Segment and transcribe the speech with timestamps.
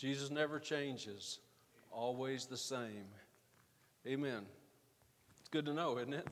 [0.00, 1.40] Jesus never changes,
[1.92, 3.04] always the same.
[4.06, 4.46] Amen.
[5.40, 6.26] It's good to know, isn't it?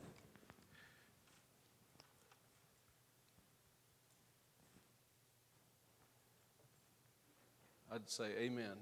[7.92, 8.72] I'd say amen.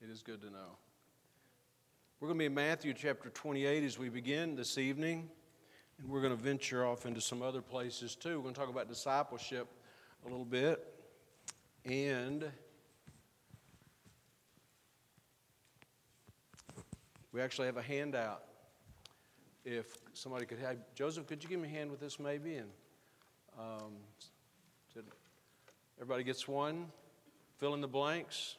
[0.00, 0.76] It is good to know.
[2.20, 5.28] We're going to be in Matthew chapter 28 as we begin this evening,
[5.98, 8.36] and we're going to venture off into some other places too.
[8.36, 9.66] We're going to talk about discipleship
[10.24, 10.86] a little bit.
[11.84, 12.52] And
[17.32, 18.42] we actually have a handout.
[19.64, 22.56] If somebody could have, Joseph, could you give me a hand with this maybe?
[22.56, 22.70] And
[23.58, 23.92] um,
[25.98, 26.86] everybody gets one.
[27.58, 28.56] Fill in the blanks.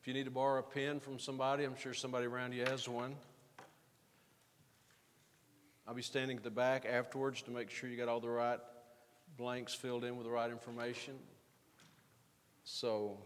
[0.00, 2.86] If you need to borrow a pen from somebody, I'm sure somebody around you has
[2.86, 3.14] one.
[5.88, 8.60] I'll be standing at the back afterwards to make sure you got all the right
[9.36, 11.14] blanks filled in with the right information.
[12.64, 13.18] So,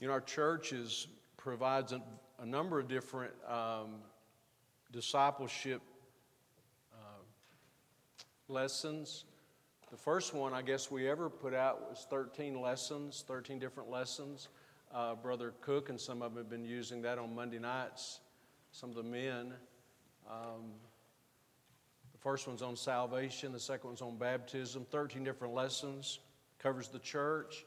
[0.00, 2.00] you know, our church is, provides a,
[2.38, 3.96] a number of different um,
[4.92, 5.82] discipleship
[8.50, 9.24] lessons.
[9.90, 14.48] The first one, I guess, we ever put out was 13 lessons, 13 different lessons.
[14.92, 18.18] Uh, Brother Cook and some of them have been using that on Monday nights,
[18.72, 19.52] some of the men.
[20.28, 20.72] Um,
[22.12, 26.18] the first one's on salvation, the second one's on baptism, 13 different lessons,
[26.58, 27.64] covers the church,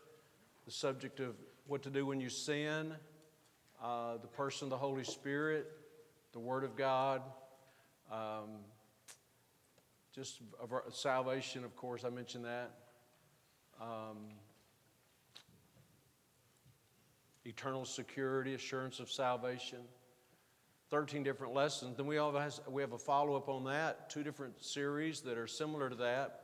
[0.65, 2.93] the subject of what to do when you sin,
[3.81, 5.71] uh, the person of the Holy Spirit,
[6.33, 7.21] the Word of God.
[8.11, 8.49] Um,
[10.13, 10.41] just
[10.91, 12.71] salvation, of course, I mentioned that.
[13.81, 14.17] Um,
[17.45, 19.79] eternal security, assurance of salvation.
[20.89, 21.97] 13 different lessons.
[21.97, 25.47] Then we, have, we have a follow up on that, two different series that are
[25.47, 26.41] similar to that,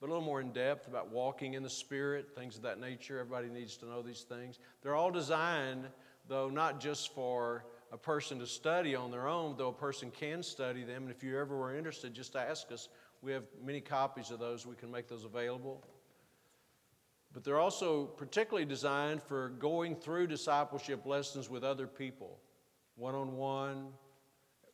[0.00, 3.20] but a little more in depth about walking in the Spirit, things of that nature.
[3.20, 4.58] Everybody needs to know these things.
[4.82, 5.86] They're all designed,
[6.28, 10.42] though, not just for a person to study on their own, though a person can
[10.42, 11.04] study them.
[11.04, 12.88] And if you ever were interested, just ask us.
[13.22, 14.66] We have many copies of those.
[14.66, 15.86] We can make those available.
[17.34, 22.38] But they're also particularly designed for going through discipleship lessons with other people,
[22.94, 23.88] one on one.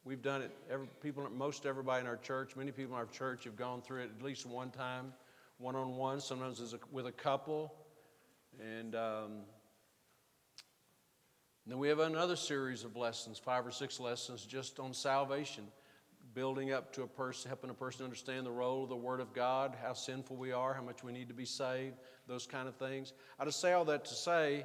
[0.04, 0.50] We've done it.
[0.70, 4.02] Every, people, most everybody in our church, many people in our church have gone through
[4.02, 5.14] it at least one time,
[5.56, 6.20] one on one.
[6.20, 7.72] Sometimes a, with a couple,
[8.60, 9.30] and um,
[11.66, 15.64] then we have another series of lessons, five or six lessons, just on salvation
[16.34, 19.32] building up to a person, helping a person understand the role of the Word of
[19.32, 21.96] God, how sinful we are, how much we need to be saved,
[22.26, 23.12] those kind of things.
[23.38, 24.64] I just say all that to say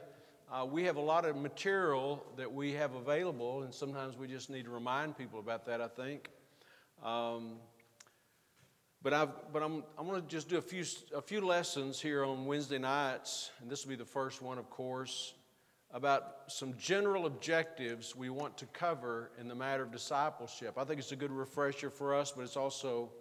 [0.51, 4.49] uh, we have a lot of material that we have available, and sometimes we just
[4.49, 6.29] need to remind people about that, I think.
[7.03, 7.53] Um,
[9.01, 10.83] but, I've, but I'm, I'm going to just do a few,
[11.15, 14.69] a few lessons here on Wednesday nights, and this will be the first one, of
[14.69, 15.33] course
[15.91, 20.77] about some general objectives we want to cover in the matter of discipleship.
[20.77, 23.11] I think it's a good refresher for us, but it's also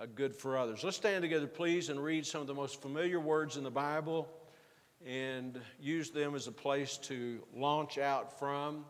[0.00, 0.82] uh, good for others.
[0.82, 4.28] Let's stand together, please, and read some of the most familiar words in the Bible
[5.04, 8.84] and use them as a place to launch out from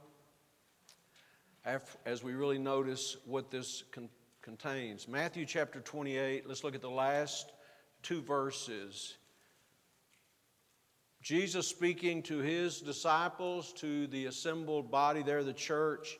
[2.04, 4.08] as we really notice what this con-
[4.40, 5.08] contains.
[5.08, 7.52] Matthew chapter 28, let's look at the last
[8.02, 9.16] two verses.
[11.26, 16.18] Jesus speaking to his disciples, to the assembled body there, the church,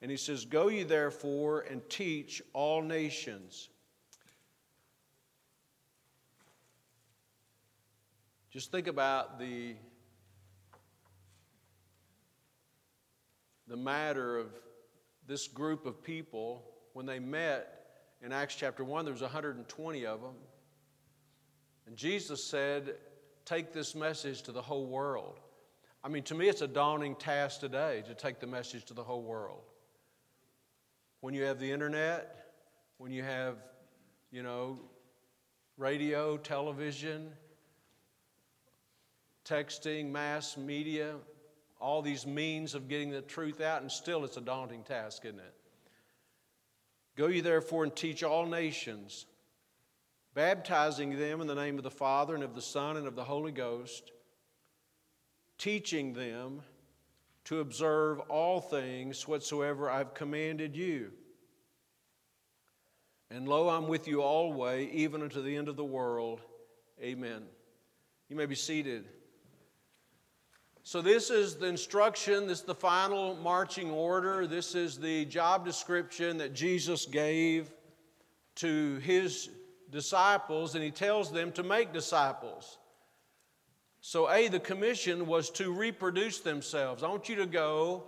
[0.00, 3.68] and he says, Go ye therefore and teach all nations.
[8.52, 9.74] Just think about the,
[13.66, 14.46] the matter of
[15.26, 17.86] this group of people when they met
[18.22, 20.36] in Acts chapter 1, there was 120 of them.
[21.88, 22.94] And Jesus said,
[23.44, 25.38] take this message to the whole world.
[26.02, 29.02] I mean, to me, it's a daunting task today to take the message to the
[29.02, 29.62] whole world.
[31.20, 32.52] When you have the internet,
[32.98, 33.56] when you have,
[34.30, 34.78] you know,
[35.78, 37.30] radio, television,
[39.44, 41.14] texting, mass media,
[41.80, 45.38] all these means of getting the truth out, and still it's a daunting task, isn't
[45.38, 45.54] it?
[47.16, 49.26] Go ye therefore and teach all nations
[50.34, 53.24] baptizing them in the name of the Father and of the Son and of the
[53.24, 54.10] Holy Ghost,
[55.58, 56.60] teaching them
[57.44, 61.12] to observe all things whatsoever I've commanded you.
[63.30, 66.40] And lo, I'm with you always, even unto the end of the world.
[67.02, 67.42] Amen.
[68.28, 69.06] You may be seated.
[70.86, 75.64] So, this is the instruction, this is the final marching order, this is the job
[75.64, 77.72] description that Jesus gave
[78.56, 79.48] to his
[79.94, 82.78] disciples, and he tells them to make disciples.
[84.00, 87.02] So, A, the commission was to reproduce themselves.
[87.02, 88.02] I want you to go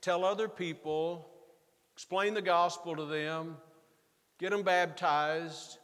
[0.00, 1.28] tell other people,
[1.94, 3.56] explain the gospel to them,
[4.40, 5.78] get them baptized,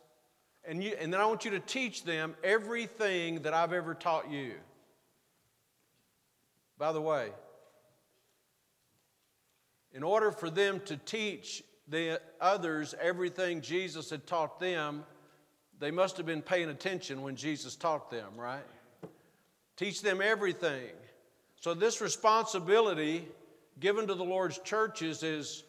[0.65, 4.31] and, you, and then I want you to teach them everything that I've ever taught
[4.31, 4.55] you.
[6.79, 7.29] By the way,
[9.93, 15.05] in order for them to teach the others everything Jesus had taught them,
[15.81, 18.65] they must have been paying attention when Jesus taught them, right?
[19.77, 20.91] Teach them everything.
[21.57, 23.27] So, this responsibility
[23.81, 25.65] given to the Lord's churches is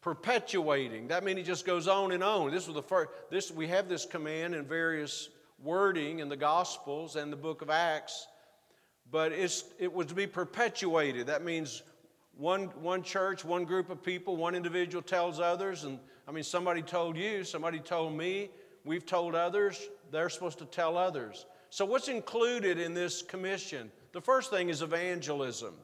[0.00, 1.08] perpetuating.
[1.08, 2.50] That means it just goes on and on.
[2.50, 5.28] This was the first, this, we have this command in various
[5.62, 8.26] wording in the Gospels and the book of Acts,
[9.10, 11.26] but it's, it was to be perpetuated.
[11.26, 11.82] That means
[12.36, 16.80] one, one church, one group of people, one individual tells others, and I mean, somebody
[16.80, 18.50] told you, somebody told me,
[18.84, 21.46] we've told others, they're supposed to tell others.
[21.70, 23.90] So, what's included in this commission?
[24.12, 25.74] The first thing is evangelism.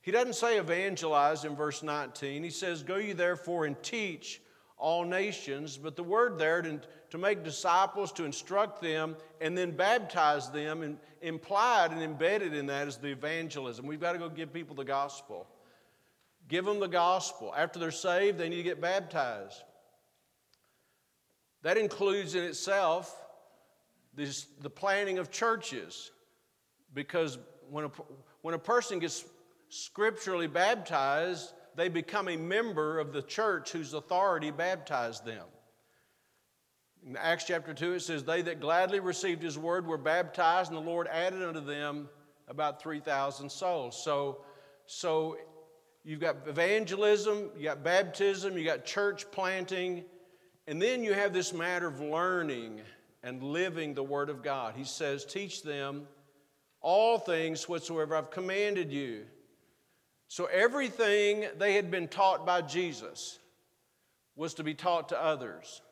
[0.00, 2.42] He doesn't say evangelize in verse 19.
[2.42, 4.40] He says, Go ye therefore and teach
[4.76, 5.76] all nations.
[5.76, 6.80] But the word there, to,
[7.10, 12.66] to make disciples, to instruct them, and then baptize them, and implied and embedded in
[12.66, 13.86] that is the evangelism.
[13.86, 15.48] We've got to go give people the gospel.
[16.48, 17.52] Give them the gospel.
[17.56, 19.62] After they're saved, they need to get baptized.
[21.66, 23.12] That includes in itself
[24.14, 26.12] this, the planning of churches.
[26.94, 27.90] Because when a,
[28.42, 29.24] when a person gets
[29.68, 35.42] scripturally baptized, they become a member of the church whose authority baptized them.
[37.04, 40.76] In Acts chapter 2, it says, They that gladly received his word were baptized, and
[40.80, 42.08] the Lord added unto them
[42.46, 44.00] about 3,000 souls.
[44.00, 44.44] So,
[44.86, 45.36] so
[46.04, 50.04] you've got evangelism, you got baptism, you got church planting,
[50.66, 52.80] and then you have this matter of learning
[53.22, 54.74] and living the word of God.
[54.76, 56.06] He says, Teach them
[56.80, 59.24] all things whatsoever I've commanded you.
[60.28, 63.38] So everything they had been taught by Jesus
[64.34, 65.82] was to be taught to others.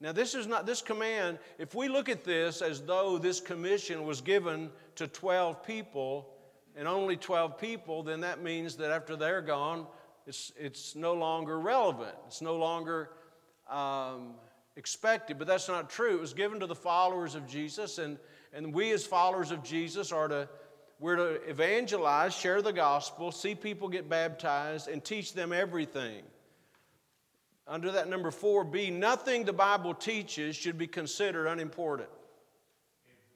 [0.00, 4.04] Now, this is not this command, if we look at this as though this commission
[4.04, 6.28] was given to 12 people
[6.76, 9.86] and only 12 people, then that means that after they're gone,
[10.26, 12.14] it's, it's no longer relevant.
[12.26, 13.10] It's no longer
[13.68, 14.34] um,
[14.76, 15.38] expected.
[15.38, 16.14] But that's not true.
[16.14, 18.18] It was given to the followers of Jesus, and,
[18.52, 20.48] and we as followers of Jesus are to
[21.00, 26.22] we're to evangelize, share the gospel, see people get baptized, and teach them everything.
[27.66, 32.10] Under that number four, B, nothing the Bible teaches should be considered unimportant.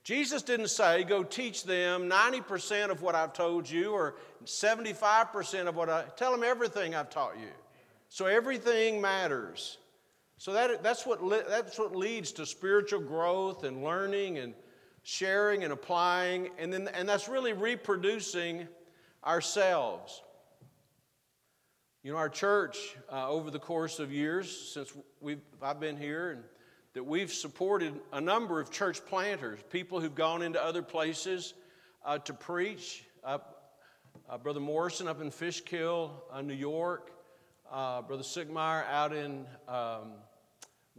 [0.04, 5.76] Jesus didn't say, go teach them 90% of what I've told you or 75% of
[5.76, 7.50] what I tell them everything I've taught you.
[8.08, 9.76] So everything matters.
[10.38, 14.54] So that, that's, what, that's what leads to spiritual growth and learning and
[15.02, 18.68] sharing and applying, and, then, and that's really reproducing
[19.24, 20.22] ourselves.
[22.04, 22.76] You know, our church,
[23.10, 26.44] uh, over the course of years since we've, I've been here, and
[26.94, 31.54] that we've supported a number of church planters, people who've gone into other places
[32.04, 33.04] uh, to preach.
[33.24, 33.38] Uh,
[34.42, 37.10] Brother Morrison up in Fishkill, uh, New York,
[37.70, 40.12] uh, Brother Sigmeyer out in um,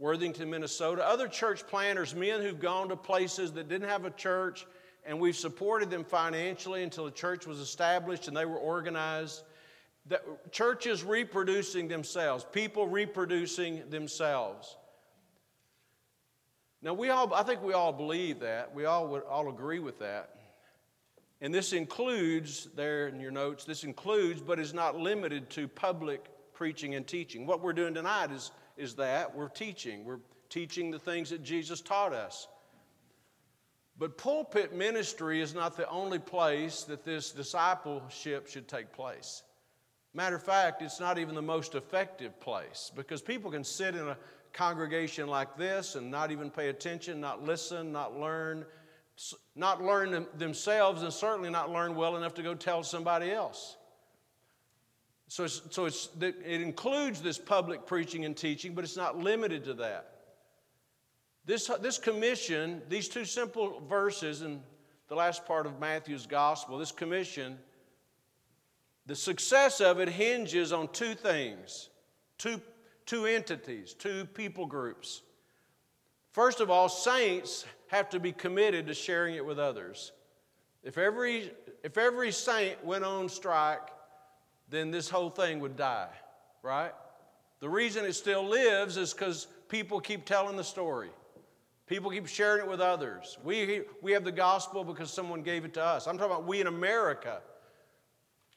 [0.00, 4.66] Worthington, Minnesota, other church planters, men who've gone to places that didn't have a church,
[5.04, 9.42] and we've supported them financially until the church was established and they were organized.
[10.06, 14.74] The churches reproducing themselves, people reproducing themselves.
[16.80, 18.74] Now, we all, I think we all believe that.
[18.74, 20.30] We all would all agree with that.
[21.42, 26.24] And this includes, there in your notes, this includes, but is not limited to public
[26.54, 27.46] preaching and teaching.
[27.46, 30.04] What we're doing tonight is is that we're teaching.
[30.04, 32.48] We're teaching the things that Jesus taught us.
[33.98, 39.42] But pulpit ministry is not the only place that this discipleship should take place.
[40.14, 44.08] Matter of fact, it's not even the most effective place because people can sit in
[44.08, 44.16] a
[44.52, 48.64] congregation like this and not even pay attention, not listen, not learn,
[49.54, 53.76] not learn themselves, and certainly not learn well enough to go tell somebody else.
[55.30, 59.62] So, it's, so it's, it includes this public preaching and teaching, but it's not limited
[59.66, 60.10] to that.
[61.46, 64.60] This, this commission, these two simple verses in
[65.06, 67.60] the last part of Matthew's gospel, this commission,
[69.06, 71.90] the success of it hinges on two things,
[72.36, 72.60] two,
[73.06, 75.22] two entities, two people groups.
[76.32, 80.10] First of all, saints have to be committed to sharing it with others.
[80.82, 81.52] If every,
[81.84, 83.90] if every saint went on strike,
[84.70, 86.08] then this whole thing would die,
[86.62, 86.92] right?
[87.60, 91.10] The reason it still lives is because people keep telling the story.
[91.86, 93.36] People keep sharing it with others.
[93.42, 96.06] We, we have the gospel because someone gave it to us.
[96.06, 97.40] I'm talking about we in America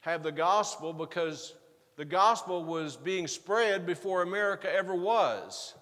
[0.01, 1.55] have the gospel because
[1.95, 5.73] the gospel was being spread before America ever was.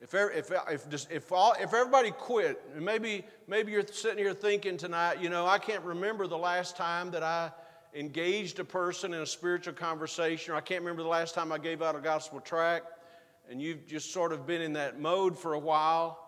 [0.00, 5.22] If, if, if, if, all, if everybody quit, maybe, maybe you're sitting here thinking tonight,
[5.22, 7.50] you know, I can't remember the last time that I
[7.94, 11.58] engaged a person in a spiritual conversation, or I can't remember the last time I
[11.58, 12.86] gave out a gospel tract
[13.48, 16.18] and you've just sort of been in that mode for a while.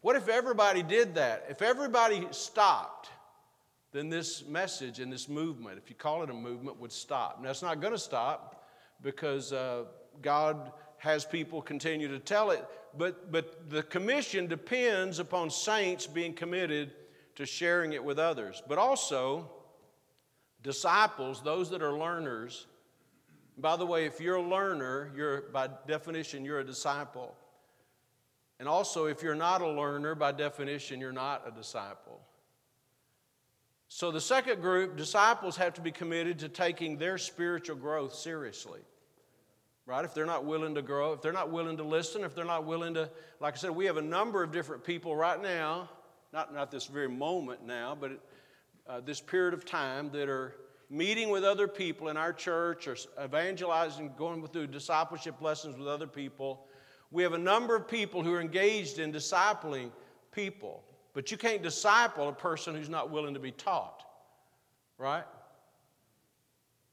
[0.00, 1.46] What if everybody did that?
[1.48, 3.10] If everybody stopped,
[3.92, 7.40] then this message and this movement, if you call it a movement, would stop.
[7.42, 8.66] Now, it's not going to stop
[9.02, 9.84] because uh,
[10.22, 12.64] God has people continue to tell it,
[12.96, 16.92] but, but the commission depends upon saints being committed
[17.34, 18.62] to sharing it with others.
[18.68, 19.50] But also,
[20.62, 22.66] disciples, those that are learners,
[23.58, 27.34] by the way, if you're a learner, you're by definition you're a disciple.
[28.58, 32.20] And also, if you're not a learner, by definition, you're not a disciple.
[33.88, 38.80] So, the second group, disciples have to be committed to taking their spiritual growth seriously.
[39.84, 40.04] Right?
[40.04, 42.64] If they're not willing to grow, if they're not willing to listen, if they're not
[42.64, 45.90] willing to, like I said, we have a number of different people right now,
[46.32, 48.12] not, not this very moment now, but
[48.86, 50.54] uh, this period of time that are
[50.90, 56.06] meeting with other people in our church or evangelizing, going through discipleship lessons with other
[56.06, 56.66] people.
[57.10, 59.90] We have a number of people who are engaged in discipling
[60.32, 60.82] people,
[61.14, 64.02] but you can't disciple a person who's not willing to be taught,
[64.98, 65.24] right?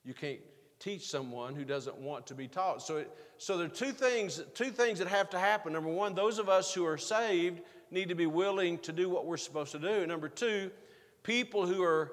[0.03, 0.39] You can't
[0.79, 2.81] teach someone who doesn't want to be taught.
[2.81, 5.73] So, it, so there are two things, two things that have to happen.
[5.73, 9.25] Number one, those of us who are saved need to be willing to do what
[9.25, 10.07] we're supposed to do.
[10.07, 10.71] Number two,
[11.23, 12.11] people who are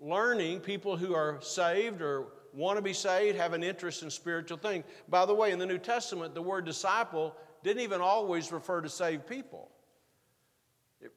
[0.00, 4.58] learning, people who are saved or want to be saved have an interest in spiritual
[4.58, 4.84] things.
[5.08, 8.88] By the way, in the New Testament, the word disciple didn't even always refer to
[8.88, 9.70] saved people,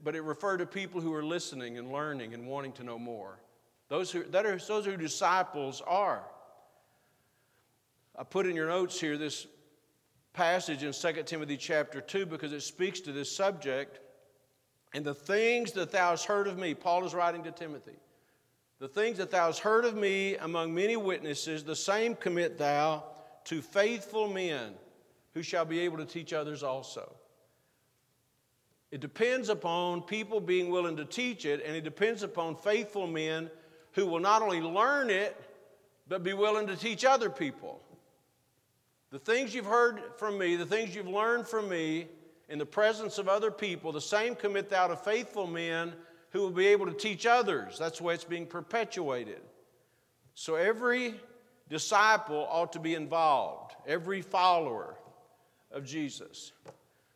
[0.04, 3.40] but it referred to people who are listening and learning and wanting to know more.
[3.90, 6.24] Those who, that are, those who disciples are.
[8.18, 9.48] I put in your notes here this
[10.34, 14.00] passage in 2 Timothy chapter 2 because it speaks to this subject.
[14.93, 17.97] And the things that thou hast heard of me, Paul is writing to Timothy.
[18.79, 23.03] The things that thou hast heard of me among many witnesses, the same commit thou
[23.45, 24.73] to faithful men
[25.33, 27.12] who shall be able to teach others also.
[28.91, 33.50] It depends upon people being willing to teach it, and it depends upon faithful men
[33.93, 35.35] who will not only learn it,
[36.07, 37.81] but be willing to teach other people.
[39.09, 42.07] The things you've heard from me, the things you've learned from me
[42.53, 45.91] in the presence of other people, the same commit thou to faithful men
[46.29, 47.79] who will be able to teach others.
[47.79, 49.41] That's the way it's being perpetuated.
[50.36, 51.15] So every
[51.67, 55.00] disciple ought to be involved, every follower
[55.72, 56.51] of Jesus.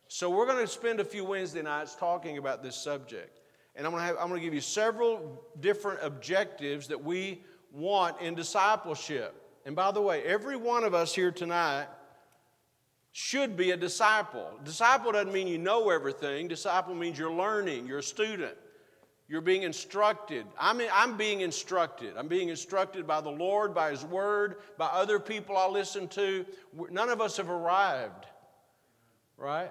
[0.08, 3.38] So we're going to spend a few Wednesday nights talking about this subject.
[3.76, 7.44] And I'm going, to have, I'm going to give you several different objectives that we
[7.72, 9.40] want in discipleship.
[9.64, 11.86] And by the way, every one of us here tonight
[13.12, 14.58] should be a disciple.
[14.64, 18.54] Disciple doesn't mean you know everything, disciple means you're learning, you're a student.
[19.28, 20.46] You're being instructed.
[20.58, 22.14] I'm, I'm being instructed.
[22.16, 26.46] I'm being instructed by the Lord, by His Word, by other people I listen to.
[26.90, 28.24] None of us have arrived,
[29.36, 29.70] right?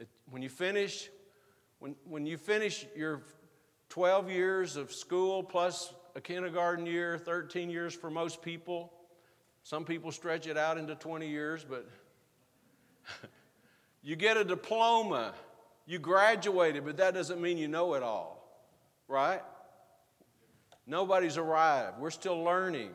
[0.00, 1.08] It, when you finish,
[1.78, 3.22] when, when you finish your
[3.90, 8.92] 12 years of school plus a kindergarten year, 13 years for most people,
[9.68, 11.86] some people stretch it out into 20 years, but
[14.02, 15.34] you get a diploma
[15.84, 18.64] you graduated, but that doesn't mean you know it all,
[19.08, 19.42] right?
[20.86, 21.98] Nobody's arrived.
[21.98, 22.92] We're still learning.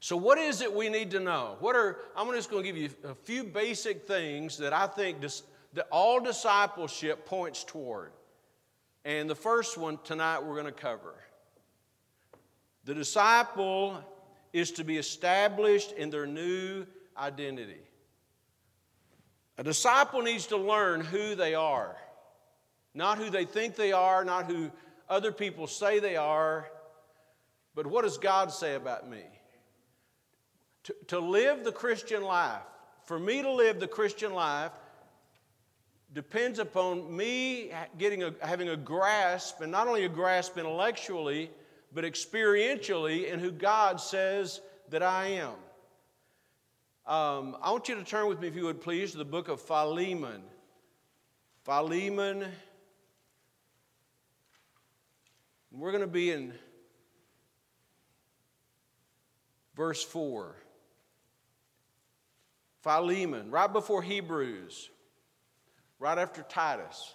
[0.00, 1.56] So, what is it we need to know?
[1.60, 5.20] What are I'm just going to give you a few basic things that I think
[5.20, 8.10] dis, that all discipleship points toward.
[9.04, 11.14] And the first one tonight we're going to cover.
[12.86, 14.02] The disciple
[14.52, 17.80] is to be established in their new identity.
[19.58, 21.96] A disciple needs to learn who they are,
[22.94, 24.70] not who they think they are, not who
[25.08, 26.68] other people say they are,
[27.74, 29.22] but what does God say about me?
[30.84, 32.62] To, to live the Christian life,
[33.04, 34.72] for me to live the Christian life,
[36.12, 41.50] depends upon me getting a, having a grasp, and not only a grasp intellectually,
[41.94, 45.54] but experientially in who God says that I am.
[47.04, 49.48] Um, I want you to turn with me, if you would please, to the book
[49.48, 50.42] of Philemon.
[51.64, 52.46] Philemon.
[55.70, 56.52] We're going to be in
[59.74, 60.54] verse 4.
[62.82, 64.90] Philemon, right before Hebrews,
[65.98, 67.14] right after Titus.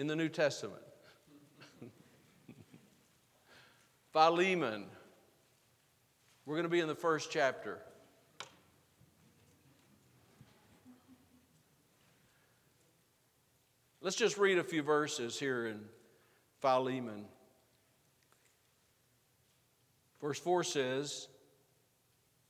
[0.00, 0.80] In the New Testament.
[4.14, 4.86] Philemon.
[6.46, 7.80] We're going to be in the first chapter.
[14.00, 15.82] Let's just read a few verses here in
[16.62, 17.26] Philemon.
[20.22, 21.28] Verse 4 says,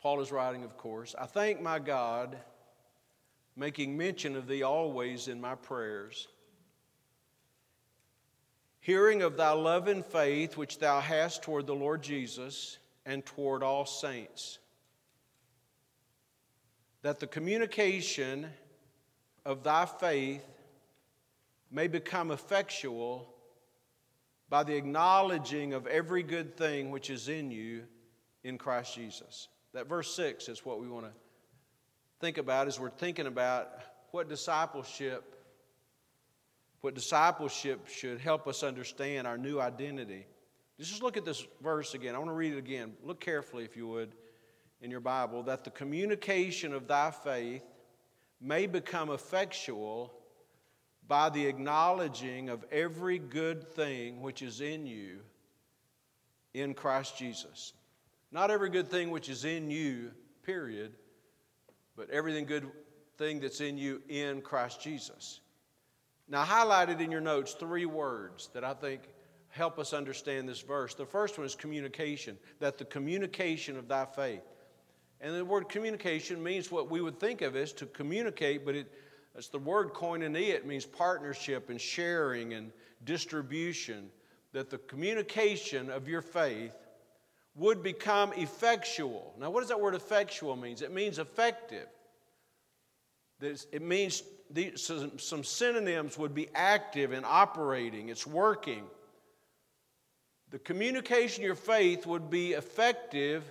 [0.01, 2.37] Paul is writing, of course, I thank my God,
[3.57, 6.29] making mention of thee always in my prayers,
[8.81, 13.63] hearing of thy love and faith which thou hast toward the Lord Jesus and toward
[13.63, 14.59] all saints,
[17.03, 18.47] that the communication
[19.45, 20.45] of thy faith
[21.71, 23.33] may become effectual
[24.49, 27.85] by the acknowledging of every good thing which is in you
[28.43, 29.49] in Christ Jesus.
[29.73, 31.13] That verse 6 is what we want to
[32.21, 33.71] think about as we're thinking about
[34.11, 35.40] what discipleship
[36.81, 40.27] what discipleship should help us understand our new identity.
[40.79, 42.15] Just look at this verse again.
[42.15, 42.95] I want to read it again.
[43.05, 44.13] Look carefully, if you would,
[44.81, 47.63] in your Bible, that the communication of thy faith
[48.41, 50.11] may become effectual
[51.07, 55.19] by the acknowledging of every good thing which is in you
[56.55, 57.75] in Christ Jesus.
[58.33, 60.13] Not every good thing which is in you,
[60.45, 60.93] period,
[61.97, 62.67] but everything good
[63.19, 65.41] thing that's in you in Christ Jesus.
[66.31, 69.03] Now, highlighted in your notes three words that I think
[69.49, 70.95] help us understand this verse.
[70.95, 74.43] The first one is communication, that the communication of thy faith.
[75.21, 78.91] And the word communication means what we would think of as to communicate, but it
[79.37, 80.55] it's the word koinonia.
[80.55, 82.73] It means partnership and sharing and
[83.05, 84.11] distribution.
[84.53, 86.73] That the communication of your faith
[87.55, 89.35] would become effectual.
[89.39, 90.83] Now, what does that word effectual means?
[90.83, 91.87] It means effective.
[93.41, 94.23] It means
[94.77, 98.09] some synonyms would be active and operating.
[98.09, 98.85] It's working.
[100.51, 103.45] The communication of your faith would be effective.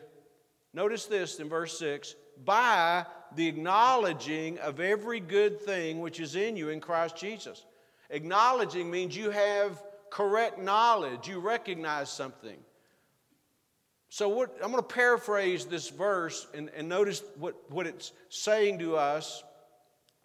[0.73, 6.57] Notice this in verse 6 by the acknowledging of every good thing which is in
[6.57, 7.65] you in Christ Jesus.
[8.09, 12.57] Acknowledging means you have correct knowledge, you recognize something.
[14.09, 18.79] So, what, I'm going to paraphrase this verse and, and notice what, what it's saying
[18.79, 19.43] to us.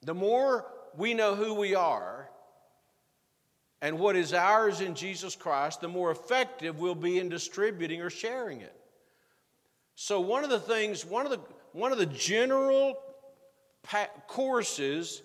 [0.04, 2.28] The more we know who we are
[3.80, 8.10] and what is ours in Jesus Christ, the more effective we'll be in distributing or
[8.10, 8.74] sharing it.
[9.94, 11.40] So, one of the things, one of the,
[11.72, 12.98] one of the general
[13.82, 15.22] pa- courses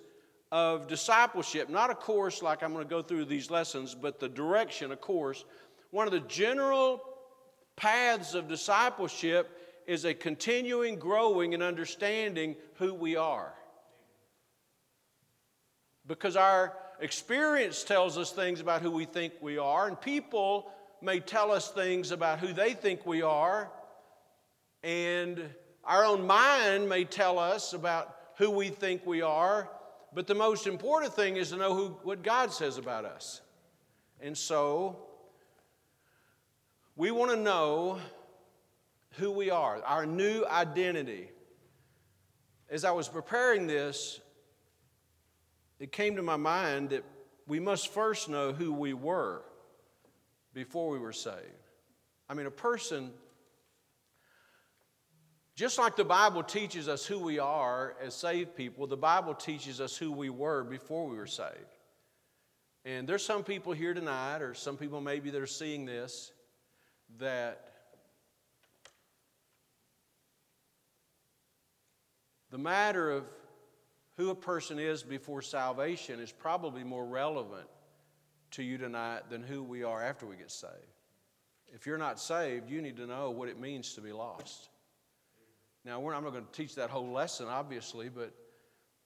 [0.51, 4.29] of discipleship, not a course like I'm going to go through these lessons, but the
[4.29, 5.45] direction, a course,
[5.91, 7.01] one of the general
[7.75, 13.53] paths of discipleship is a continuing growing and understanding who we are.
[16.09, 20.71] Because our experience tells us things about who we think we are, and people
[21.03, 23.69] may tell us things about who they think we are,
[24.83, 25.39] and
[25.83, 29.69] our own mind may tell us about who we think we are,
[30.11, 33.41] but the most important thing is to know who, what God says about us.
[34.19, 34.97] And so,
[36.95, 37.99] we want to know
[39.11, 41.29] who we are, our new identity.
[42.67, 44.19] As I was preparing this,
[45.79, 47.03] it came to my mind that
[47.47, 49.41] we must first know who we were
[50.53, 51.37] before we were saved.
[52.27, 53.11] I mean, a person
[55.59, 59.81] just like the Bible teaches us who we are as saved people, the Bible teaches
[59.81, 61.75] us who we were before we were saved.
[62.85, 66.31] And there's some people here tonight, or some people maybe that are seeing this,
[67.17, 67.73] that
[72.51, 73.25] the matter of
[74.19, 77.65] who a person is before salvation is probably more relevant
[78.51, 80.73] to you tonight than who we are after we get saved.
[81.73, 84.67] If you're not saved, you need to know what it means to be lost.
[85.85, 88.33] Now, I'm not going to teach that whole lesson, obviously, but,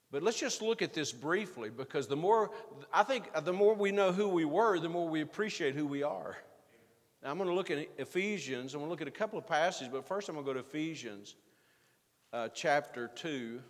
[0.09, 2.49] but let's just look at this briefly because the more,
[2.91, 6.01] I think the more we know who we were, the more we appreciate who we
[6.01, 6.37] are.
[7.21, 8.73] Now, I'm going to look at Ephesians.
[8.73, 10.59] I'm going to look at a couple of passages, but first I'm going to go
[10.59, 11.35] to Ephesians
[12.31, 13.61] uh, chapter 2.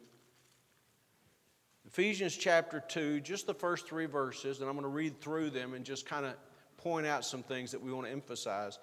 [1.93, 5.75] Ephesians chapter 2, just the first three verses, and I'm going to read through them
[5.75, 6.33] and just kind of
[6.77, 8.79] point out some things that we want to emphasize.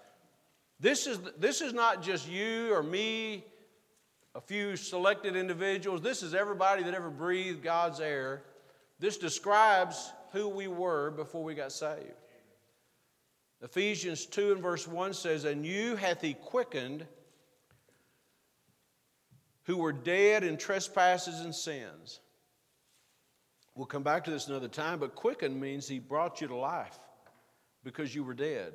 [0.79, 3.45] This is, this is not just you or me
[4.37, 6.03] a few selected individuals.
[6.03, 8.45] This is everybody that ever breathed God's air.
[9.01, 12.15] This describes who we were before we got saved.
[13.61, 17.05] Ephesians 2 and verse 1 says, And you hath he quickened
[19.65, 22.21] who were dead in trespasses and sins.
[23.81, 26.99] We'll come back to this another time, but quicken means he brought you to life
[27.83, 28.75] because you were dead.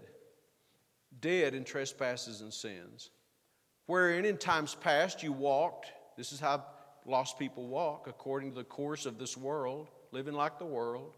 [1.20, 3.12] Dead in trespasses and sins.
[3.86, 6.66] Wherein in times past you walked, this is how
[7.06, 11.14] lost people walk, according to the course of this world, living like the world,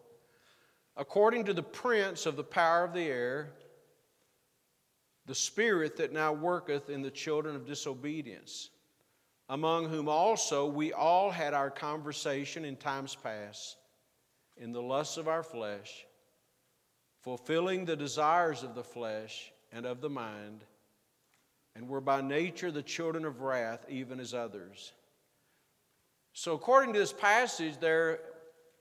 [0.97, 3.53] according to the prince of the power of the air,
[5.27, 8.69] the spirit that now worketh in the children of disobedience,
[9.49, 13.77] among whom also we all had our conversation in times past,
[14.57, 16.05] in the lusts of our flesh,
[17.21, 20.63] fulfilling the desires of the flesh and of the mind
[21.77, 24.93] and were by nature the children of wrath, even as others.
[26.33, 28.19] So, according to this passage, there,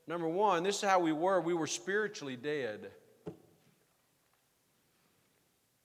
[0.06, 1.38] number one, this is how we were.
[1.40, 2.90] We were spiritually dead.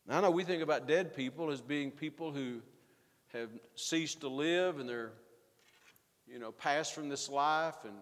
[0.07, 2.61] Now, I know we think about dead people as being people who
[3.33, 5.11] have ceased to live and they're,
[6.27, 7.95] you know, passed from this life, and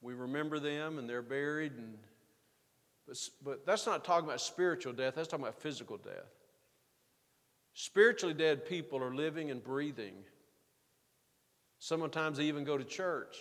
[0.00, 1.72] we remember them and they're buried.
[1.72, 1.98] And,
[3.06, 6.32] but, but that's not talking about spiritual death, that's talking about physical death.
[7.74, 10.14] Spiritually dead people are living and breathing.
[11.78, 13.36] Sometimes they even go to church.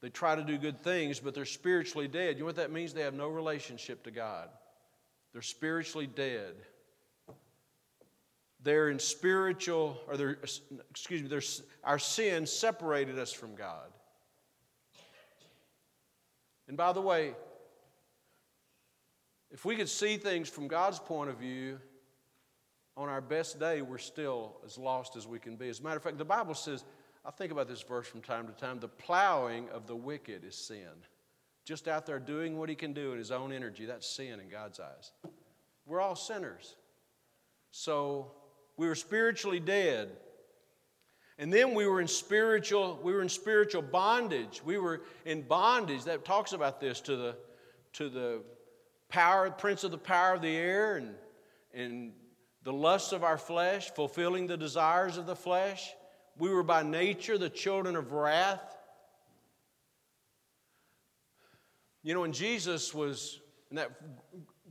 [0.00, 2.36] They try to do good things, but they're spiritually dead.
[2.36, 2.92] You know what that means?
[2.92, 4.48] They have no relationship to God.
[5.32, 6.54] They're spiritually dead.
[8.64, 10.38] They're in spiritual, or they're,
[10.90, 11.38] excuse me,
[11.84, 13.92] our sin separated us from God.
[16.66, 17.34] And by the way,
[19.50, 21.78] if we could see things from God's point of view,
[22.96, 25.68] on our best day, we're still as lost as we can be.
[25.68, 26.84] As a matter of fact, the Bible says,
[27.24, 30.56] I think about this verse from time to time the plowing of the wicked is
[30.56, 30.88] sin.
[31.64, 34.48] Just out there doing what he can do in his own energy, that's sin in
[34.48, 35.12] God's eyes.
[35.86, 36.76] We're all sinners.
[37.72, 38.30] So
[38.76, 40.10] we were spiritually dead.
[41.38, 44.62] And then we were in spiritual, we were in spiritual bondage.
[44.64, 46.04] We were in bondage.
[46.04, 47.36] That talks about this to the
[47.94, 48.42] to the
[49.08, 51.14] power, prince of the power of the air, and
[51.72, 52.12] and
[52.62, 55.92] the lusts of our flesh, fulfilling the desires of the flesh.
[56.38, 58.76] We were by nature the children of wrath.
[62.02, 63.90] You know, when Jesus was in that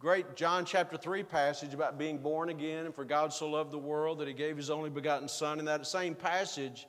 [0.04, 3.78] great John chapter 3 passage about being born again and for God so loved the
[3.78, 6.88] world that he gave his only begotten Son, in that same passage,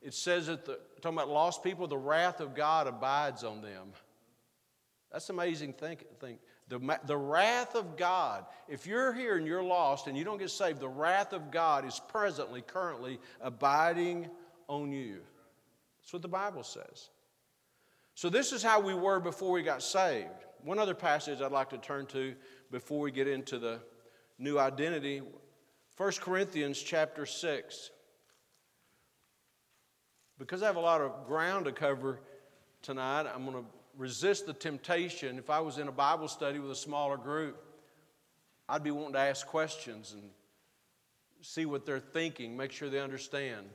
[0.00, 3.92] it says that the, talking about lost people, the wrath of God abides on them.
[5.12, 6.38] That's amazing think, think.
[6.68, 10.48] The, the wrath of God, if you're here and you're lost and you don't get
[10.48, 14.30] saved, the wrath of God is presently, currently abiding
[14.66, 15.20] on you.
[16.00, 17.10] That's what the Bible says.
[18.14, 20.43] So, this is how we were before we got saved.
[20.64, 22.34] One other passage I'd like to turn to
[22.70, 23.80] before we get into the
[24.38, 25.20] new identity
[25.98, 27.90] 1 Corinthians chapter 6.
[30.38, 32.18] Because I have a lot of ground to cover
[32.82, 35.38] tonight, I'm going to resist the temptation.
[35.38, 37.62] If I was in a Bible study with a smaller group,
[38.66, 40.30] I'd be wanting to ask questions and
[41.42, 43.66] see what they're thinking, make sure they understand.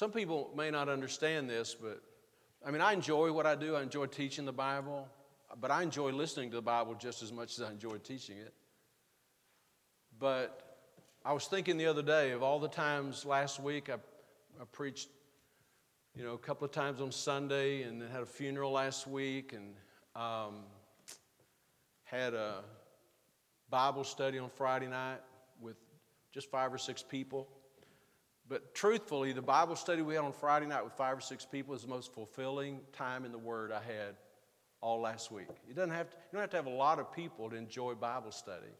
[0.00, 2.00] Some people may not understand this, but
[2.66, 3.76] I mean, I enjoy what I do.
[3.76, 5.06] I enjoy teaching the Bible,
[5.60, 8.54] but I enjoy listening to the Bible just as much as I enjoy teaching it.
[10.18, 10.78] But
[11.22, 13.96] I was thinking the other day of all the times last week I,
[14.58, 15.10] I preached,
[16.16, 19.52] you know, a couple of times on Sunday and then had a funeral last week
[19.52, 19.74] and
[20.16, 20.60] um,
[22.04, 22.62] had a
[23.68, 25.20] Bible study on Friday night
[25.60, 25.76] with
[26.32, 27.48] just five or six people.
[28.50, 31.72] But truthfully, the Bible study we had on Friday night with five or six people
[31.72, 34.16] is the most fulfilling time in the Word I had
[34.80, 35.46] all last week.
[35.68, 37.94] You, doesn't have to, you don't have to have a lot of people to enjoy
[37.94, 38.72] Bible study.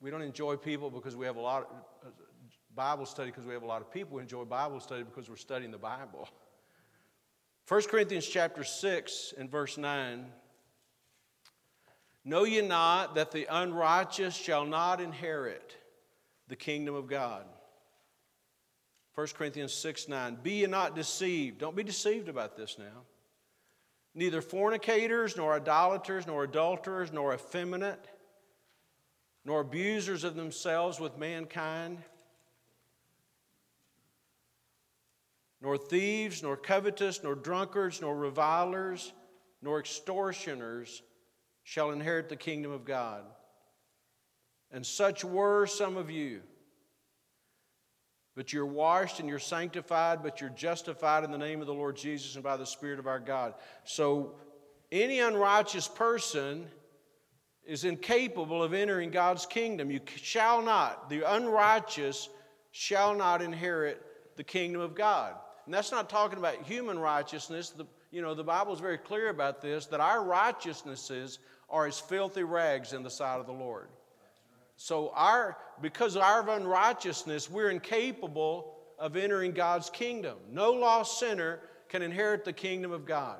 [0.00, 1.68] We don't enjoy people because we have a lot
[2.02, 2.12] of
[2.74, 4.16] Bible study because we have a lot of people.
[4.16, 6.26] We enjoy Bible study because we're studying the Bible.
[7.68, 10.24] 1 Corinthians chapter 6 and verse 9.
[12.24, 15.76] Know ye not that the unrighteous shall not inherit
[16.48, 17.44] the kingdom of God?
[19.14, 20.38] 1 Corinthians 6 9.
[20.42, 21.58] Be ye not deceived.
[21.58, 23.04] Don't be deceived about this now.
[24.14, 28.08] Neither fornicators, nor idolaters, nor adulterers, nor effeminate
[29.44, 31.98] nor abusers of themselves with mankind,
[35.62, 39.12] nor thieves, nor covetous, nor drunkards, nor revilers,
[39.62, 41.02] nor extortioners
[41.64, 43.24] shall inherit the kingdom of God.
[44.70, 46.42] And such were some of you.
[48.40, 51.94] But you're washed and you're sanctified, but you're justified in the name of the Lord
[51.94, 53.52] Jesus and by the Spirit of our God.
[53.84, 54.32] So,
[54.90, 56.66] any unrighteous person
[57.66, 59.90] is incapable of entering God's kingdom.
[59.90, 62.30] You shall not, the unrighteous
[62.70, 64.00] shall not inherit
[64.38, 65.34] the kingdom of God.
[65.66, 67.68] And that's not talking about human righteousness.
[67.68, 72.00] The, you know, the Bible is very clear about this that our righteousnesses are as
[72.00, 73.88] filthy rags in the sight of the Lord.
[74.82, 80.38] So, our, because of our unrighteousness, we're incapable of entering God's kingdom.
[80.50, 83.36] No lost sinner can inherit the kingdom of God.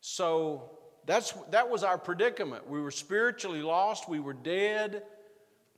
[0.00, 0.72] So,
[1.06, 2.68] that's, that was our predicament.
[2.68, 5.04] We were spiritually lost, we were dead,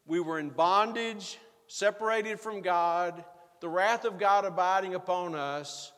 [0.07, 3.23] we were in bondage, separated from God,
[3.61, 5.93] the wrath of God abiding upon us,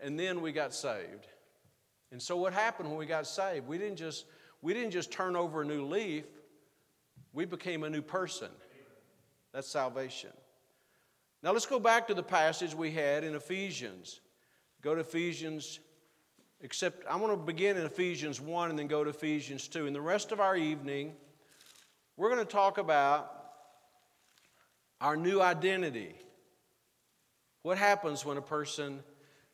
[0.00, 1.28] and then we got saved.
[2.10, 3.68] And so, what happened when we got saved?
[3.68, 4.24] We didn't just,
[4.60, 6.24] we didn't just turn over a new leaf
[7.32, 8.48] we became a new person.
[9.52, 10.30] That's salvation.
[11.42, 14.20] Now let's go back to the passage we had in Ephesians.
[14.82, 15.80] Go to Ephesians,
[16.60, 19.86] except I want to begin in Ephesians 1 and then go to Ephesians 2.
[19.86, 21.14] In the rest of our evening,
[22.16, 23.32] we're going to talk about
[25.00, 26.14] our new identity.
[27.62, 29.00] What happens when a person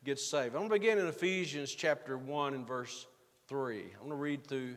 [0.03, 0.55] gets saved?
[0.55, 3.05] I'm going to begin in Ephesians chapter 1 and verse
[3.47, 3.81] 3.
[3.81, 4.75] I'm going to read through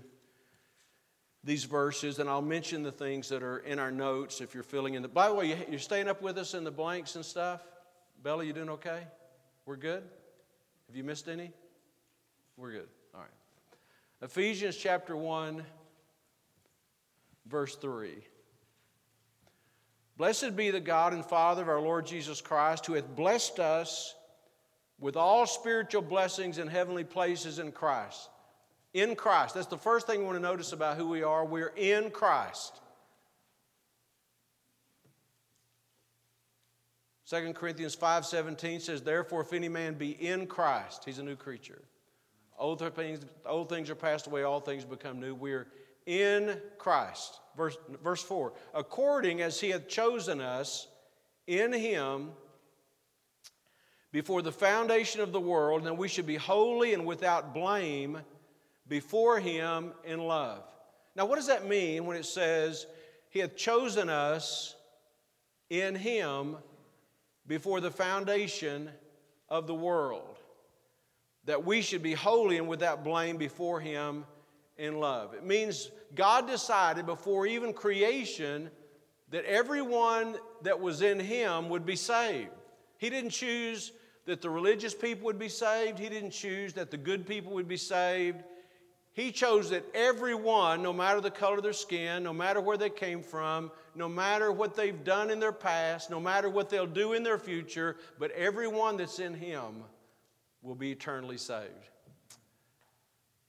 [1.49, 4.95] these verses, and I'll mention the things that are in our notes if you're filling
[4.95, 5.09] in the.
[5.09, 7.63] By the way, you're staying up with us in the blanks and stuff.
[8.23, 9.01] Bella, you doing okay?
[9.65, 10.03] We're good.
[10.89, 11.51] Have you missed any?
[12.59, 12.89] We're good.
[13.15, 13.31] All right.
[14.21, 15.65] Ephesians chapter one,
[17.47, 18.19] verse three.
[20.19, 24.15] Blessed be the God and Father of our Lord Jesus Christ, who hath blessed us
[25.01, 28.29] with all spiritual blessings in heavenly places in Christ
[28.95, 29.55] in Christ.
[29.55, 31.45] That's the first thing we want to notice about who we are.
[31.45, 32.81] We're in Christ.
[37.29, 41.83] 2 Corinthians 5:17 says, Therefore, if any man be in Christ, he's a new creature.
[42.59, 45.35] Old things, old things are passed away, all things become new.
[45.35, 45.69] We're
[46.07, 47.41] in Christ.
[47.57, 50.89] Verse, verse 4 According as he hath chosen us
[51.47, 52.31] in him
[54.11, 58.19] before the foundation of the world, that we should be holy and without blame
[58.89, 60.63] before Him in love.
[61.15, 62.87] Now, what does that mean when it says,
[63.31, 64.77] He hath chosen us
[65.71, 66.57] in Him
[67.47, 68.91] before the foundation
[69.49, 70.39] of the world?
[71.45, 74.25] That we should be holy and without blame before Him
[74.77, 75.35] in love.
[75.35, 78.71] It means God decided before even creation
[79.31, 82.51] that everyone that was in Him would be saved.
[82.97, 83.93] He didn't choose
[84.25, 87.69] that the religious people would be saved, He didn't choose that the good people would
[87.69, 88.45] be saved.
[89.19, 92.89] He chose that everyone, no matter the color of their skin, no matter where they
[92.89, 97.15] came from, no matter what they've done in their past, no matter what they'll do
[97.15, 99.83] in their future, but everyone that's in Him
[100.63, 101.91] will be eternally saved.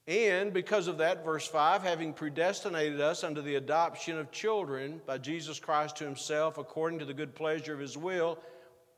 [0.08, 5.18] And because of that, verse 5, having predestinated us unto the adoption of children by
[5.18, 8.40] Jesus Christ to Himself, according to the good pleasure of His will,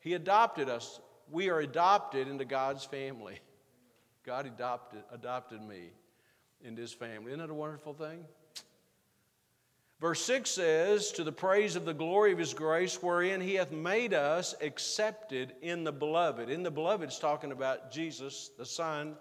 [0.00, 1.00] He adopted us.
[1.30, 3.40] We are adopted into God's family.
[4.24, 5.90] God adopted, adopted me
[6.64, 7.32] into his family.
[7.32, 8.24] Isn't that a wonderful thing?
[10.00, 13.70] Verse 6 says, To the praise of the glory of his grace, wherein he hath
[13.70, 16.50] made us accepted in the beloved.
[16.50, 19.14] In the beloved, it's talking about Jesus, the Son.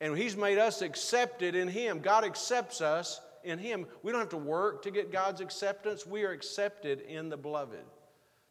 [0.00, 2.00] And he's made us accepted in him.
[2.00, 3.86] God accepts us in him.
[4.02, 6.04] We don't have to work to get God's acceptance.
[6.04, 7.84] We are accepted in the beloved.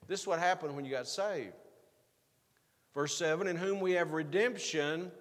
[0.08, 1.54] This is what happened when you got saved.
[2.94, 5.12] Verse 7 In whom we have redemption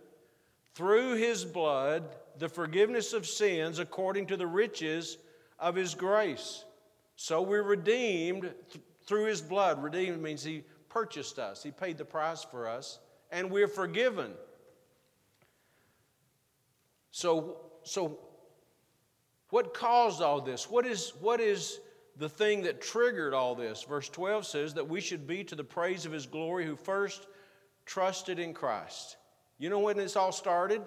[0.75, 2.05] through his blood
[2.39, 5.19] the forgiveness of sins according to the riches
[5.59, 6.65] of his grace.
[7.17, 9.83] So we're redeemed th- through his blood.
[9.83, 12.99] Redeemed means he purchased us, he paid the price for us,
[13.31, 14.33] and we're forgiven.
[17.11, 18.19] So, so
[19.51, 20.69] what caused all this?
[20.71, 21.81] What is, what is
[22.17, 23.83] the thing that triggered all this?
[23.83, 27.27] Verse 12 says that we should be to the praise of his glory who first
[27.87, 29.17] trusted in Christ.
[29.59, 30.83] You know when this all started?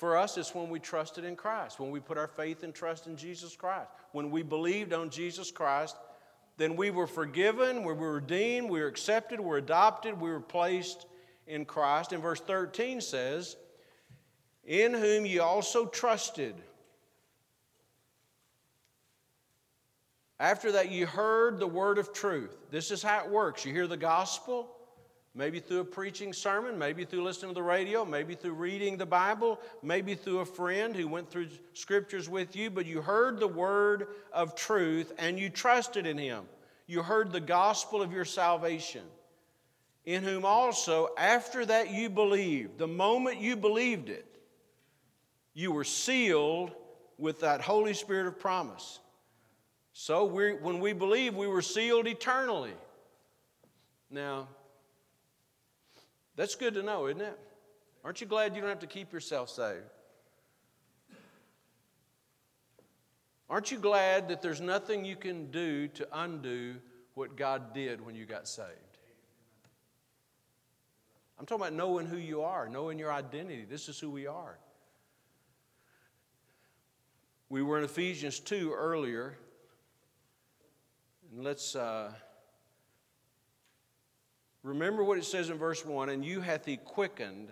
[0.00, 3.06] For us, it's when we trusted in Christ, when we put our faith and trust
[3.06, 3.90] in Jesus Christ.
[4.12, 5.94] When we believed on Jesus Christ,
[6.56, 10.40] then we were forgiven, we were redeemed, we were accepted, we were adopted, we were
[10.40, 11.04] placed
[11.46, 12.14] in Christ.
[12.14, 13.56] And verse 13 says,
[14.64, 16.54] In whom ye also trusted.
[20.38, 22.56] After that, you heard the word of truth.
[22.70, 23.66] This is how it works.
[23.66, 24.74] You hear the gospel,
[25.34, 29.06] Maybe through a preaching sermon, maybe through listening to the radio, maybe through reading the
[29.06, 33.46] Bible, maybe through a friend who went through scriptures with you, but you heard the
[33.46, 36.44] word of truth and you trusted in him.
[36.88, 39.04] You heard the gospel of your salvation,
[40.04, 44.26] in whom also, after that you believed, the moment you believed it,
[45.54, 46.72] you were sealed
[47.18, 48.98] with that Holy Spirit of promise.
[49.92, 52.72] So when we believe, we were sealed eternally.
[54.10, 54.48] Now,
[56.40, 57.38] that's good to know, isn't it?
[58.02, 59.84] Aren't you glad you don't have to keep yourself saved?
[63.50, 66.76] Aren't you glad that there's nothing you can do to undo
[67.12, 68.70] what God did when you got saved?
[71.38, 73.66] I'm talking about knowing who you are, knowing your identity.
[73.68, 74.58] This is who we are.
[77.50, 79.36] We were in Ephesians 2 earlier.
[81.34, 81.76] And let's.
[81.76, 82.12] Uh,
[84.62, 87.50] Remember what it says in verse 1 and you hath he quickened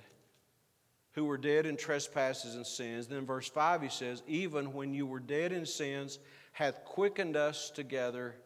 [1.13, 3.09] who were dead in trespasses and sins.
[3.09, 6.19] Then verse 5 he says, Even when you were dead in sins,
[6.53, 8.37] hath quickened us together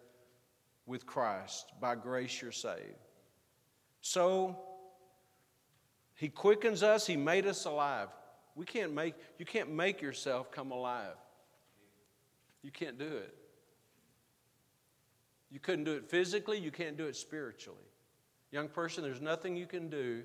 [0.87, 1.73] with Christ.
[1.81, 2.97] By grace you're saved.
[4.01, 4.59] So
[6.15, 8.09] he quickens us, he made us alive.
[8.55, 11.17] We can't make, you can't make yourself come alive.
[12.63, 13.35] You can't do it.
[15.51, 17.92] You couldn't do it physically, you can't do it spiritually.
[18.53, 20.23] Young person, there's nothing you can do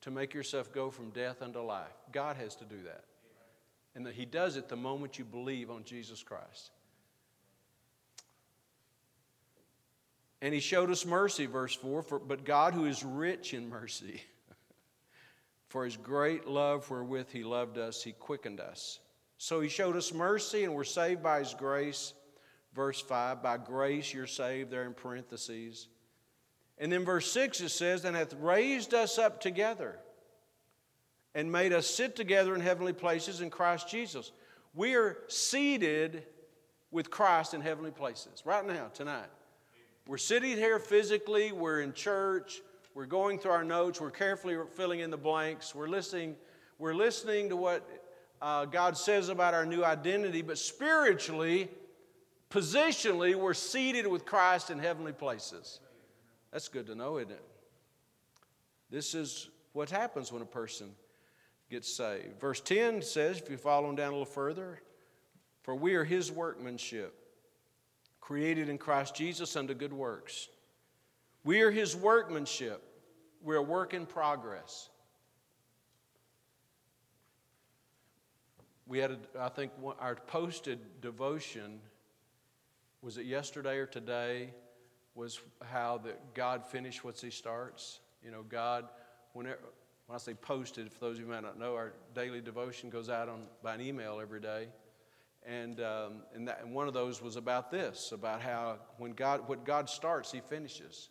[0.00, 1.92] to make yourself go from death unto life.
[2.12, 3.04] God has to do that.
[3.94, 6.72] And that He does it the moment you believe on Jesus Christ.
[10.42, 14.22] And He showed us mercy, verse 4 for, But God, who is rich in mercy,
[15.68, 18.98] for His great love wherewith He loved us, He quickened us.
[19.38, 22.14] So He showed us mercy, and we're saved by His grace.
[22.74, 25.88] Verse 5 By grace you're saved, there in parentheses.
[26.80, 29.98] And then verse 6 it says, And hath raised us up together
[31.34, 34.32] and made us sit together in heavenly places in Christ Jesus.
[34.74, 36.24] We are seated
[36.90, 39.28] with Christ in heavenly places right now, tonight.
[40.08, 42.62] We're sitting here physically, we're in church,
[42.94, 46.34] we're going through our notes, we're carefully filling in the blanks, we're listening,
[46.78, 47.86] we're listening to what
[48.42, 51.68] uh, God says about our new identity, but spiritually,
[52.48, 55.78] positionally, we're seated with Christ in heavenly places.
[56.52, 57.44] That's good to know, isn't it?
[58.90, 60.90] This is what happens when a person
[61.70, 62.40] gets saved.
[62.40, 64.80] Verse 10 says, if you follow on down a little further,
[65.62, 67.14] for we are his workmanship,
[68.20, 70.48] created in Christ Jesus unto good works.
[71.44, 72.82] We are his workmanship.
[73.42, 74.90] We're a work in progress.
[78.86, 81.80] We had, a, I think, our posted devotion
[83.02, 84.52] was it yesterday or today?
[85.14, 88.00] Was how that God finished what He starts.
[88.24, 88.86] You know, God,
[89.32, 89.58] whenever,
[90.06, 92.90] when I say posted, for those of you who might not know, our daily devotion
[92.90, 94.68] goes out on, by an email every day.
[95.46, 99.48] And, um, and, that, and one of those was about this, about how when God,
[99.48, 101.08] what God starts, He finishes.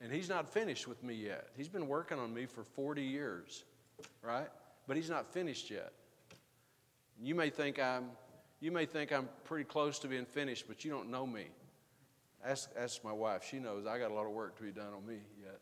[0.00, 1.48] And He's not finished with me yet.
[1.56, 3.64] He's been working on me for 40 years,
[4.22, 4.48] right?
[4.86, 5.92] But He's not finished yet.
[7.20, 8.10] You may think I'm,
[8.60, 11.46] you may think I'm pretty close to being finished, but you don't know me.
[12.44, 13.44] Ask, ask my wife.
[13.48, 15.58] She knows I got a lot of work to be done on me yet.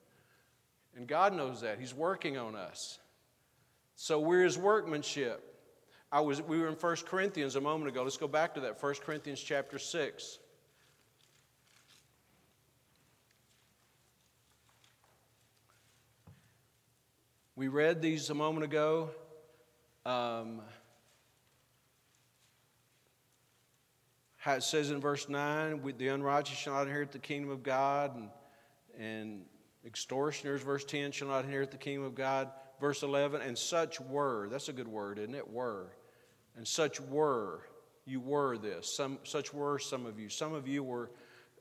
[0.96, 1.78] And God knows that.
[1.78, 2.98] He's working on us.
[3.94, 5.42] So we're His workmanship.
[6.12, 8.02] I was, we were in 1 Corinthians a moment ago.
[8.02, 8.82] Let's go back to that.
[8.82, 10.38] 1 Corinthians chapter 6.
[17.56, 19.10] We read these a moment ago.
[20.04, 20.60] Um,
[24.46, 28.14] how it says in verse 9, the unrighteous shall not inherit the kingdom of God,
[28.14, 28.30] and,
[28.96, 29.42] and
[29.84, 32.52] extortioners, verse 10, shall not inherit the kingdom of God.
[32.80, 35.50] Verse 11, and such were, that's a good word, isn't it?
[35.50, 35.88] Were.
[36.54, 37.62] And such were,
[38.04, 38.94] you were this.
[38.96, 40.28] Some, such were some of you.
[40.28, 41.10] Some of you were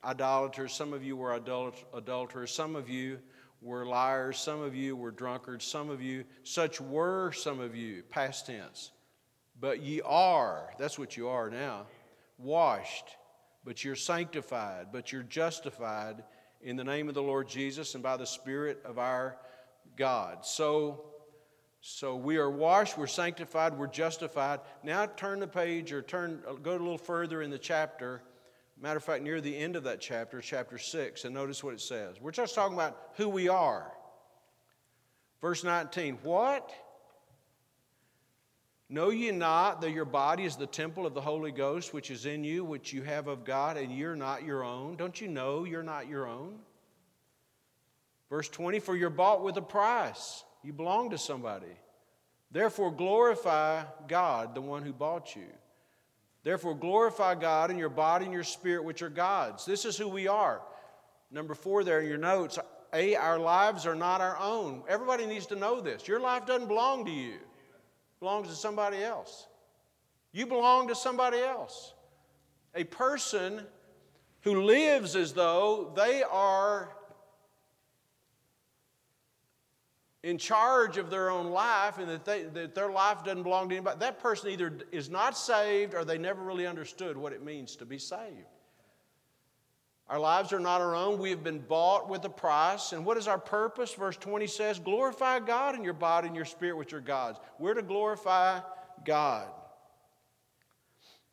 [0.03, 3.17] idolaters, some of you were adult, adulterers, some of you
[3.63, 8.03] were liars, some of you were drunkards, some of you, such were some of you,
[8.11, 8.91] past tense.
[9.59, 11.87] But ye are, that's what you are now
[12.37, 13.05] washed,
[13.63, 16.23] but you're sanctified, but you're justified
[16.61, 19.37] in the name of the Lord Jesus and by the Spirit of our
[19.95, 20.45] God.
[20.45, 21.05] So,
[21.81, 24.59] so we are washed, we're sanctified, we're justified.
[24.83, 28.21] Now turn the page or turn, go a little further in the chapter.
[28.81, 31.81] Matter of fact, near the end of that chapter, chapter 6, and notice what it
[31.81, 32.19] says.
[32.19, 33.91] We're just talking about who we are.
[35.41, 36.71] Verse 19, what?
[38.89, 42.25] Know ye not that your body is the temple of the Holy Ghost which is
[42.25, 44.95] in you, which you have of God, and you're not your own?
[44.95, 46.59] Don't you know you're not your own?
[48.29, 51.65] Verse 20 For you're bought with a price, you belong to somebody.
[52.51, 55.47] Therefore, glorify God, the one who bought you.
[56.43, 59.65] Therefore, glorify God in your body and your spirit, which are God's.
[59.65, 60.61] This is who we are.
[61.31, 62.59] Number four, there in your notes
[62.93, 64.83] A, our lives are not our own.
[64.87, 66.07] Everybody needs to know this.
[66.07, 67.39] Your life doesn't belong to you,
[68.25, 69.45] belongs to somebody else.
[70.31, 71.93] You belong to somebody else.
[72.73, 73.61] A person
[74.41, 76.89] who lives as though they are
[80.23, 83.75] in charge of their own life and that, they, that their life doesn't belong to
[83.75, 87.75] anybody, that person either is not saved or they never really understood what it means
[87.75, 88.54] to be saved.
[90.07, 91.17] Our lives are not our own.
[91.17, 92.93] We have been bought with a price.
[92.93, 93.93] And what is our purpose?
[93.93, 97.39] Verse 20 says, Glorify God in your body and your spirit, which are God's.
[97.57, 98.59] We're to glorify
[99.03, 99.47] God.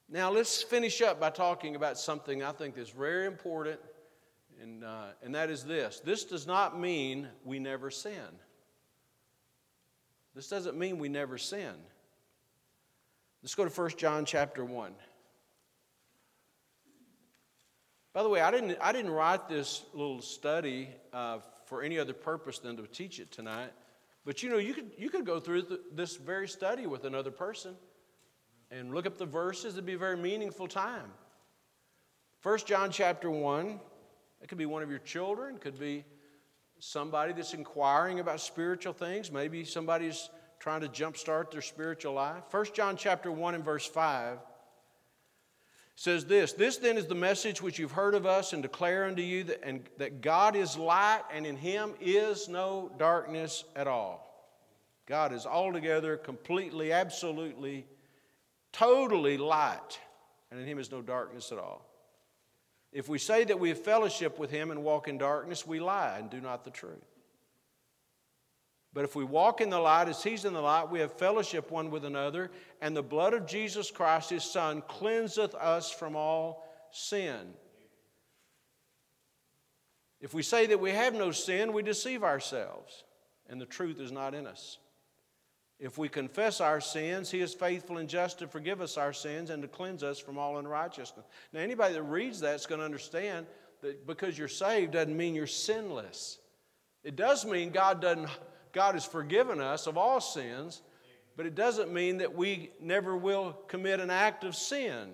[0.09, 3.81] Now, let's finish up by talking about something I think that's very important,
[4.61, 6.01] and, uh, and that is this.
[6.01, 8.13] This does not mean we never sin.
[10.35, 11.75] This doesn't mean we never sin.
[13.43, 14.93] Let's go to 1 John chapter 1.
[18.13, 22.13] By the way, I didn't, I didn't write this little study uh, for any other
[22.13, 23.71] purpose than to teach it tonight.
[24.25, 27.31] But you know, you could, you could go through the, this very study with another
[27.31, 27.75] person
[28.71, 29.75] and look up the verses.
[29.75, 31.11] It'd be a very meaningful time.
[32.43, 33.81] 1 John chapter 1,
[34.43, 36.05] it could be one of your children, it could be
[36.81, 39.31] somebody that's inquiring about spiritual things.
[39.31, 42.43] Maybe somebody's trying to jumpstart their spiritual life.
[42.51, 44.39] 1 John chapter 1 and verse 5
[45.95, 49.23] says this This then is the message which you've heard of us and declare unto
[49.23, 54.29] you that, and, that God is light and in him is no darkness at all.
[55.07, 57.87] God is altogether, completely, absolutely,
[58.73, 59.99] totally light,
[60.51, 61.87] and in him is no darkness at all.
[62.93, 66.19] If we say that we have fellowship with him and walk in darkness, we lie
[66.19, 67.12] and do not the truth.
[68.95, 71.71] But if we walk in the light as he's in the light, we have fellowship
[71.71, 76.69] one with another, and the blood of Jesus Christ, his Son, cleanseth us from all
[76.91, 77.55] sin.
[80.21, 83.05] If we say that we have no sin, we deceive ourselves,
[83.49, 84.79] and the truth is not in us.
[85.83, 89.51] If we confess our sins, He is faithful and just to forgive us our sins
[89.51, 91.27] and to cleanse us from all unrighteousness.
[91.53, 93.47] Now, anybody that reads that is going to understand
[93.81, 96.39] that because you're saved doesn't mean you're sinless.
[97.03, 98.29] It does mean God, doesn't,
[98.73, 100.83] God has forgiven us of all sins,
[101.37, 105.11] but it doesn't mean that we never will commit an act of sin.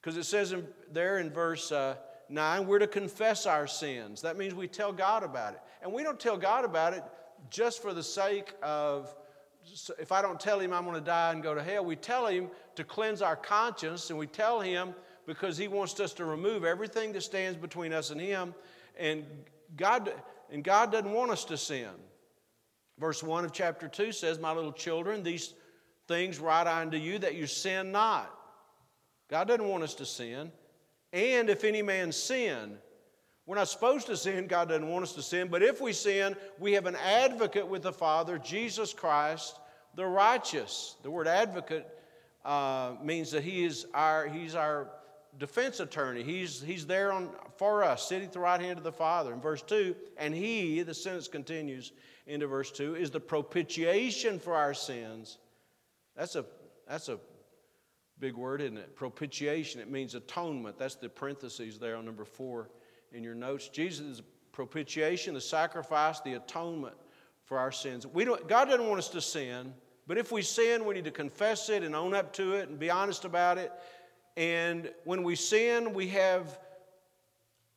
[0.00, 1.96] Because it says in, there in verse uh,
[2.28, 4.22] 9, we're to confess our sins.
[4.22, 5.60] That means we tell God about it.
[5.82, 7.04] And we don't tell God about it
[7.50, 9.14] just for the sake of
[9.98, 12.26] if I don't tell him I'm going to die and go to hell, we tell
[12.26, 14.94] him to cleanse our conscience, and we tell him
[15.26, 18.54] because he wants us to remove everything that stands between us and him.
[18.98, 19.24] And
[19.76, 20.12] God,
[20.50, 21.90] and God doesn't want us to sin.
[23.02, 25.54] Verse 1 of chapter 2 says, My little children, these
[26.06, 28.32] things write I unto you that you sin not.
[29.28, 30.52] God doesn't want us to sin.
[31.12, 32.78] And if any man sin,
[33.44, 34.46] we're not supposed to sin.
[34.46, 35.48] God doesn't want us to sin.
[35.48, 39.58] But if we sin, we have an advocate with the Father, Jesus Christ,
[39.96, 40.94] the righteous.
[41.02, 41.88] The word advocate
[42.44, 44.90] uh, means that he is our, he's our
[45.40, 46.22] defense attorney.
[46.22, 49.32] He's, he's there on, for us, sitting at the right hand of the Father.
[49.32, 51.90] In verse 2, and he, the sentence continues
[52.26, 55.38] into verse 2, is the propitiation for our sins.
[56.16, 56.44] That's a,
[56.88, 57.18] that's a
[58.18, 58.94] big word, isn't it?
[58.94, 59.80] Propitiation.
[59.80, 60.78] It means atonement.
[60.78, 62.68] That's the parentheses there on number 4
[63.12, 63.68] in your notes.
[63.68, 66.94] Jesus is propitiation, the sacrifice, the atonement
[67.44, 68.06] for our sins.
[68.06, 69.74] We don't, God doesn't want us to sin,
[70.06, 72.78] but if we sin, we need to confess it and own up to it and
[72.78, 73.72] be honest about it.
[74.36, 76.58] And when we sin, we have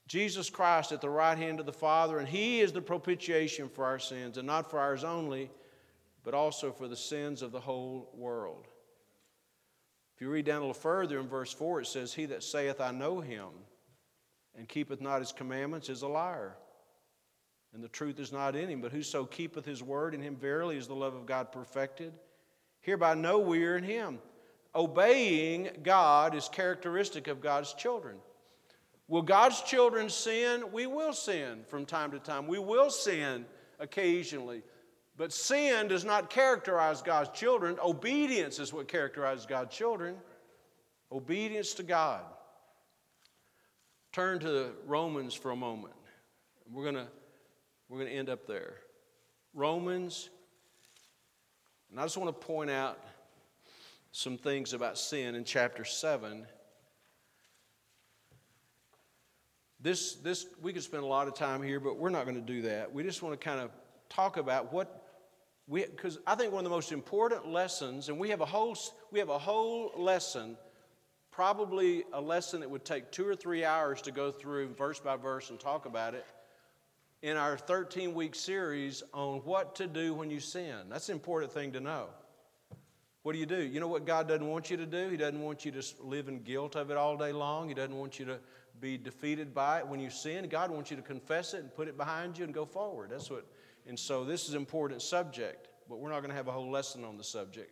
[0.08, 3.86] Jesus Christ at the right hand of the Father, and He is the propitiation for
[3.86, 5.50] our sins, and not for ours only,
[6.24, 8.68] but also for the sins of the whole world.
[10.16, 12.80] If you read down a little further in verse 4, it says, He that saith,
[12.80, 13.50] I know Him,
[14.58, 16.56] and keepeth not his commandments is a liar.
[17.74, 18.82] And the truth is not in him.
[18.82, 22.14] But whoso keepeth his word, in him verily is the love of God perfected.
[22.82, 24.20] Hereby know we are in him.
[24.74, 28.18] Obeying God is characteristic of God's children.
[29.08, 30.72] Will God's children sin?
[30.72, 32.48] We will sin from time to time.
[32.48, 33.46] We will sin
[33.80, 34.64] occasionally.
[35.18, 37.78] But sin does not characterize God's children.
[37.84, 40.16] Obedience is what characterizes God's children.
[41.12, 42.22] Obedience to God
[44.12, 45.94] turn to Romans for a moment.
[46.72, 47.06] We're going
[47.90, 48.78] we're going to end up there.
[49.54, 50.30] Romans,
[51.92, 52.98] and I just want to point out
[54.12, 56.48] some things about sin in chapter 7.
[59.82, 62.54] This, this, we could spend a lot of time here, but we're not going to
[62.54, 62.94] do that.
[62.94, 63.72] We just want to kind of
[64.10, 65.06] talk about what
[65.68, 68.78] we, because I think one of the most important lessons, and we have a whole,
[69.12, 70.58] we have a whole lesson,
[71.32, 75.16] probably a lesson that would take two or three hours to go through verse by
[75.16, 76.26] verse and talk about it,
[77.24, 80.78] in our 13 week series on what to do when you sin.
[80.90, 82.10] That's an important thing to know.
[83.24, 83.58] What do you do?
[83.58, 85.10] You know what God doesn't want you to do?
[85.10, 87.68] He doesn't want you to live in guilt of it all day long.
[87.68, 88.40] He doesn't want you to
[88.80, 90.48] be defeated by it when you sin.
[90.50, 93.10] God wants you to confess it and put it behind you and go forward.
[93.10, 93.46] That's what
[93.88, 96.72] and so this is an important subject, but we're not going to have a whole
[96.72, 97.72] lesson on the subject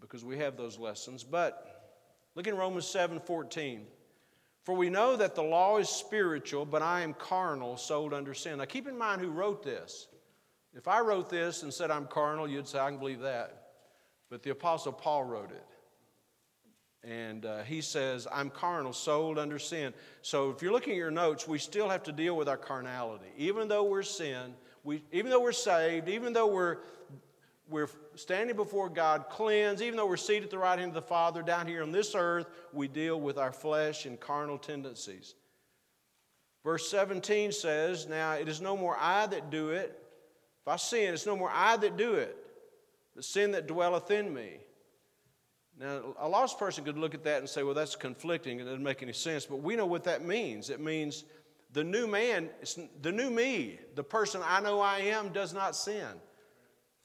[0.00, 1.22] because we have those lessons.
[1.22, 1.94] But
[2.34, 3.86] look in Romans 7 14.
[4.64, 8.58] For we know that the law is spiritual, but I am carnal, sold under sin.
[8.58, 10.08] Now keep in mind who wrote this.
[10.74, 13.68] If I wrote this and said I'm carnal, you'd say, I can believe that.
[14.28, 15.64] But the Apostle Paul wrote it.
[17.04, 19.94] And uh, he says, I'm carnal, sold under sin.
[20.22, 23.30] So if you're looking at your notes, we still have to deal with our carnality.
[23.36, 26.78] Even though we're sin, we, even though we're saved, even though we're,
[27.68, 31.02] we're standing before God cleansed, even though we're seated at the right hand of the
[31.02, 35.34] Father down here on this earth, we deal with our flesh and carnal tendencies.
[36.64, 40.02] Verse 17 says, Now it is no more I that do it.
[40.62, 42.36] If I sin, it's no more I that do it,
[43.14, 44.58] the sin that dwelleth in me.
[45.78, 48.60] Now, a lost person could look at that and say, well, that's conflicting.
[48.60, 49.44] It doesn't make any sense.
[49.44, 50.70] But we know what that means.
[50.70, 51.24] It means
[51.72, 52.48] the new man,
[53.02, 56.08] the new me, the person I know I am, does not sin.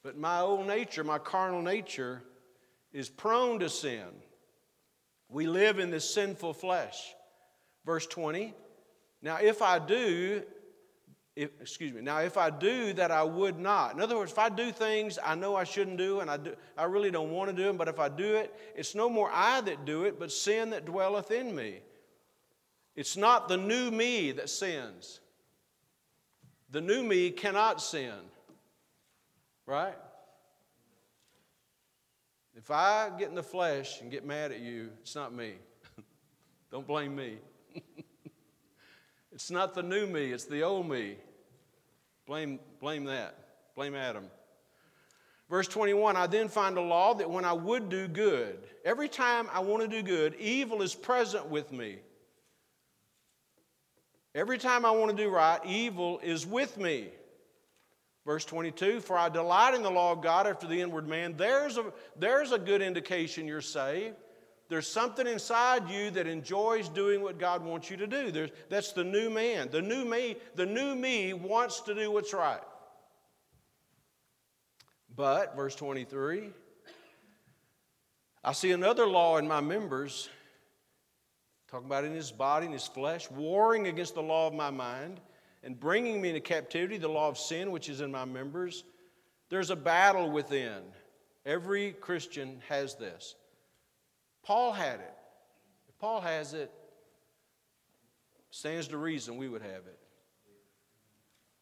[0.02, 2.22] But my old nature, my carnal nature,
[2.92, 4.06] is prone to sin.
[5.28, 7.14] We live in this sinful flesh.
[7.84, 8.54] Verse 20.
[9.20, 10.42] Now, if I do,
[11.34, 13.94] if, excuse me, now if I do that I would not.
[13.94, 16.54] In other words, if I do things I know I shouldn't do and I, do,
[16.76, 19.30] I really don't want to do them, but if I do it, it's no more
[19.32, 21.80] I that do it, but sin that dwelleth in me.
[22.94, 25.20] It's not the new me that sins.
[26.70, 28.12] The new me cannot sin.
[29.64, 29.96] Right?
[32.54, 35.54] If I get in the flesh and get mad at you, it's not me.
[36.70, 37.38] Don't blame me.
[39.32, 41.16] it's not the new me, it's the old me.
[42.26, 43.36] Blame, blame that.
[43.74, 44.24] Blame Adam.
[45.48, 49.48] Verse 21 I then find a law that when I would do good, every time
[49.52, 51.98] I want to do good, evil is present with me.
[54.34, 57.08] Every time I want to do right, evil is with me.
[58.24, 61.34] Verse 22 For I delight in the law of God after the inward man.
[61.36, 64.16] There's a, there's a good indication you're saved.
[64.68, 68.30] There's something inside you that enjoys doing what God wants you to do.
[68.30, 69.68] There's, that's the new man.
[69.70, 72.62] The new me, the new me wants to do what's right.
[75.14, 76.50] But, verse 23,
[78.42, 80.30] I see another law in my members
[81.68, 85.20] talking about in his body, in his flesh, warring against the law of my mind
[85.62, 88.84] and bringing me into captivity, the law of sin which is in my members.
[89.48, 90.82] There's a battle within.
[91.46, 93.34] Every Christian has this.
[94.42, 95.14] Paul had it.
[95.88, 96.70] If Paul has it,
[98.50, 99.98] stands to reason we would have it.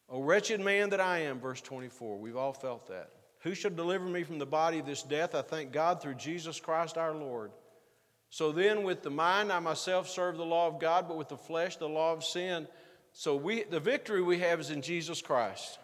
[0.09, 2.17] O wretched man that I am, verse 24.
[2.17, 3.11] We've all felt that.
[3.39, 5.33] Who shall deliver me from the body of this death?
[5.33, 7.51] I thank God through Jesus Christ our Lord.
[8.29, 11.37] So then, with the mind, I myself serve the law of God, but with the
[11.37, 12.67] flesh, the law of sin.
[13.13, 15.79] So we, the victory we have is in Jesus Christ.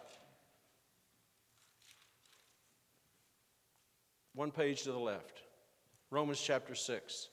[4.34, 5.42] One page to the left,
[6.10, 7.28] Romans chapter 6.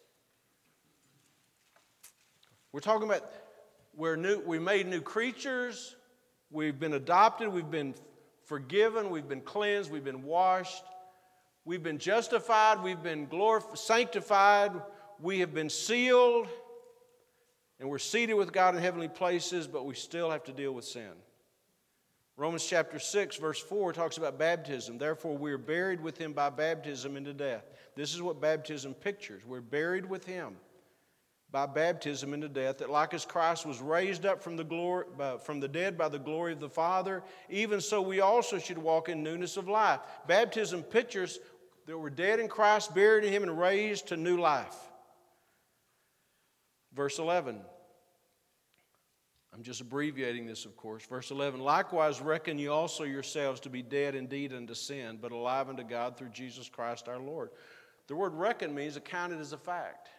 [2.73, 3.23] We're talking about
[3.95, 5.95] we're new, we made new creatures,
[6.51, 7.95] we've been adopted, we've been
[8.43, 10.83] forgiven, we've been cleansed, we've been washed,
[11.63, 14.73] we've been justified, we've been glorified, sanctified,
[15.21, 16.47] we have been sealed.
[17.79, 20.85] And we're seated with God in heavenly places, but we still have to deal with
[20.85, 21.11] sin.
[22.37, 24.97] Romans chapter 6, verse 4 talks about baptism.
[24.97, 27.63] Therefore, we are buried with him by baptism into death.
[27.95, 29.45] This is what baptism pictures.
[29.45, 30.57] We're buried with him
[31.49, 35.05] by baptism into death, that like as Christ was raised up from the, glory,
[35.45, 39.07] from the dead by the glory of the Father, even so we also should walk
[39.07, 40.01] in newness of life.
[40.27, 41.39] Baptism pictures
[41.85, 44.75] that we're dead in Christ, buried in him, and raised to new life.
[46.93, 47.61] Verse 11.
[49.55, 51.05] I'm just abbreviating this, of course.
[51.05, 55.69] Verse 11 Likewise, reckon you also yourselves to be dead indeed unto sin, but alive
[55.69, 57.51] unto God through Jesus Christ our Lord.
[58.07, 60.09] The word reckon means accounted as a fact.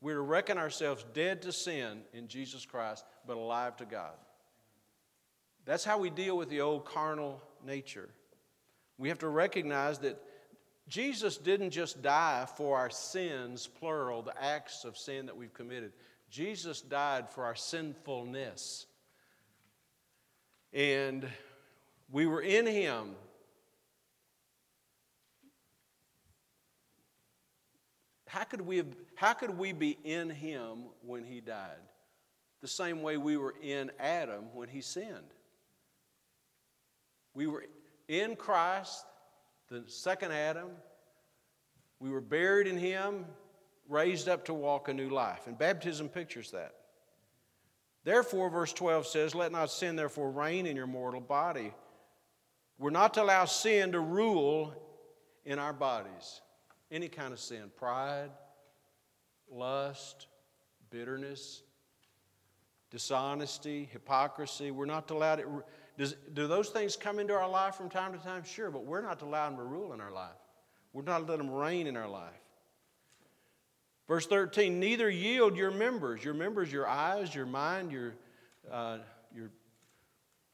[0.00, 4.14] We're to reckon ourselves dead to sin in Jesus Christ, but alive to God.
[5.64, 8.08] That's how we deal with the old carnal nature.
[8.96, 10.20] We have to recognize that
[10.88, 15.92] Jesus didn't just die for our sins, plural, the acts of sin that we've committed.
[16.32, 18.86] Jesus died for our sinfulness.
[20.72, 21.28] And
[22.10, 23.10] we were in Him.
[28.26, 31.76] How could, we have, how could we be in Him when He died?
[32.62, 35.34] The same way we were in Adam when he sinned.
[37.34, 37.66] We were
[38.08, 39.04] in Christ,
[39.68, 40.70] the second Adam.
[42.00, 43.26] We were buried in Him,
[43.88, 45.46] raised up to walk a new life.
[45.46, 46.74] And baptism pictures that.
[48.04, 51.72] Therefore, verse 12 says, Let not sin therefore reign in your mortal body.
[52.78, 54.74] We're not to allow sin to rule
[55.44, 56.40] in our bodies.
[56.90, 58.30] Any kind of sin pride,
[59.50, 60.26] lust,
[60.90, 61.62] bitterness,
[62.90, 64.70] dishonesty, hypocrisy.
[64.70, 65.46] We're not to allow it.
[65.96, 68.44] Does, do those things come into our life from time to time?
[68.44, 70.30] Sure, but we're not to allow them to rule in our life.
[70.92, 72.41] We're not to let them reign in our life.
[74.12, 78.12] Verse 13, neither yield your members, your members, your eyes, your mind, your,
[78.70, 78.98] uh,
[79.34, 79.48] your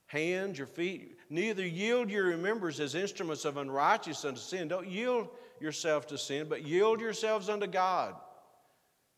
[0.06, 4.68] hands, your feet, neither yield your members as instruments of unrighteousness unto sin.
[4.68, 5.26] Don't yield
[5.58, 8.14] yourself to sin, but yield yourselves unto God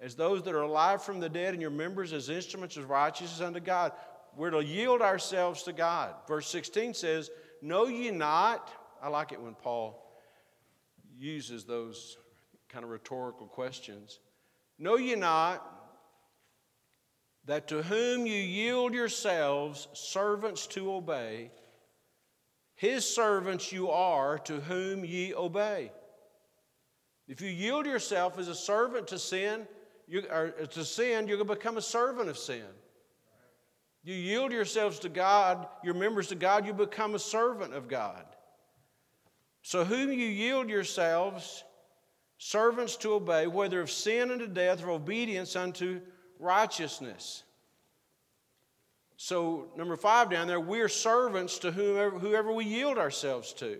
[0.00, 3.42] as those that are alive from the dead, and your members as instruments of righteousness
[3.42, 3.92] unto God.
[4.38, 6.14] We're to yield ourselves to God.
[6.26, 7.30] Verse 16 says,
[7.60, 8.70] Know ye not,
[9.02, 10.02] I like it when Paul
[11.18, 12.16] uses those
[12.70, 14.18] kind of rhetorical questions.
[14.80, 15.66] Know ye not
[17.44, 21.50] that to whom you yield yourselves servants to obey,
[22.76, 25.92] his servants you are to whom ye obey.
[27.28, 29.68] If you yield yourself as a servant to sin,
[30.08, 32.64] you, or to sin, you're going to become a servant of sin.
[34.02, 38.24] You yield yourselves to God, your members to God, you become a servant of God.
[39.60, 41.64] So, whom you yield yourselves
[42.42, 46.00] servants to obey, whether of sin unto death or obedience unto
[46.38, 47.44] righteousness.
[49.18, 53.78] So, number five down there, we're servants to whoever, whoever we yield ourselves to.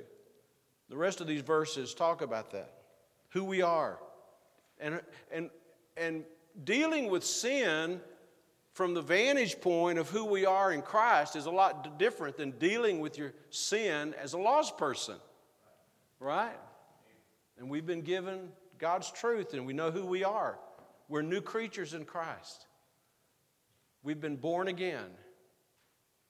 [0.91, 2.75] The rest of these verses talk about that,
[3.31, 3.99] who we are.
[4.79, 5.01] And,
[5.33, 5.49] and,
[5.97, 6.25] and
[6.63, 7.99] dealing with sin
[8.75, 12.51] from the vantage point of who we are in Christ is a lot different than
[12.53, 15.17] dealing with your sin as a lost person,
[16.19, 16.59] right?
[17.61, 18.49] And we've been given
[18.79, 20.59] God's truth and we know who we are.
[21.09, 22.67] We're new creatures in Christ.
[24.03, 25.11] We've been born again.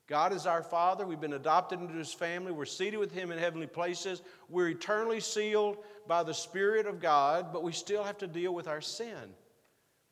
[0.08, 1.06] God is our Father.
[1.06, 2.50] We've been adopted into His family.
[2.50, 4.22] We're seated with Him in heavenly places.
[4.48, 5.76] We're eternally sealed
[6.08, 9.34] by the Spirit of God, but we still have to deal with our sin.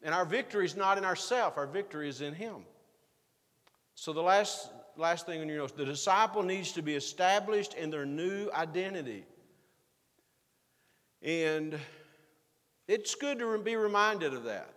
[0.01, 2.59] And our victory is not in ourselves, our victory is in Him.
[3.97, 7.91] So, the last, last thing on your notes the disciple needs to be established in
[7.91, 9.25] their new identity.
[11.23, 11.79] And
[12.87, 14.73] it's good to be reminded of that.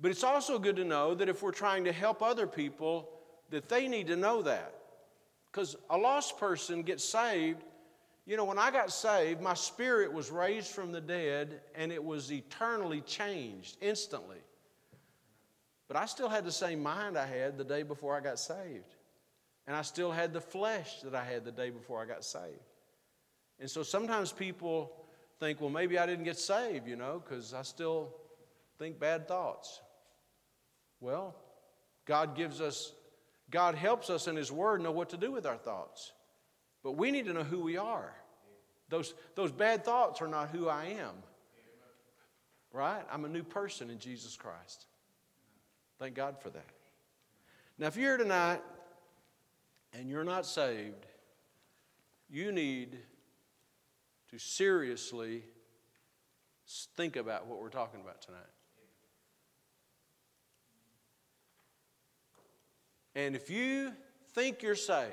[0.00, 3.08] But it's also good to know that if we're trying to help other people,
[3.50, 4.74] that they need to know that.
[5.50, 7.64] Because a lost person gets saved.
[8.26, 12.02] You know, when I got saved, my spirit was raised from the dead and it
[12.02, 14.36] was eternally changed instantly.
[15.88, 18.94] But I still had the same mind I had the day before I got saved.
[19.66, 22.67] And I still had the flesh that I had the day before I got saved.
[23.60, 24.92] And so sometimes people
[25.40, 28.14] think, well, maybe I didn't get saved, you know, because I still
[28.78, 29.80] think bad thoughts.
[31.00, 31.34] Well,
[32.04, 32.92] God gives us,
[33.50, 36.12] God helps us in His Word know what to do with our thoughts.
[36.82, 38.14] But we need to know who we are.
[38.88, 41.14] Those, those bad thoughts are not who I am.
[42.72, 43.02] Right?
[43.10, 44.86] I'm a new person in Jesus Christ.
[45.98, 46.66] Thank God for that.
[47.78, 48.60] Now, if you're here tonight
[49.92, 51.06] and you're not saved,
[52.30, 52.98] you need
[54.30, 55.42] to seriously
[56.96, 58.40] think about what we're talking about tonight.
[63.14, 63.92] And if you
[64.34, 65.12] think you're saved,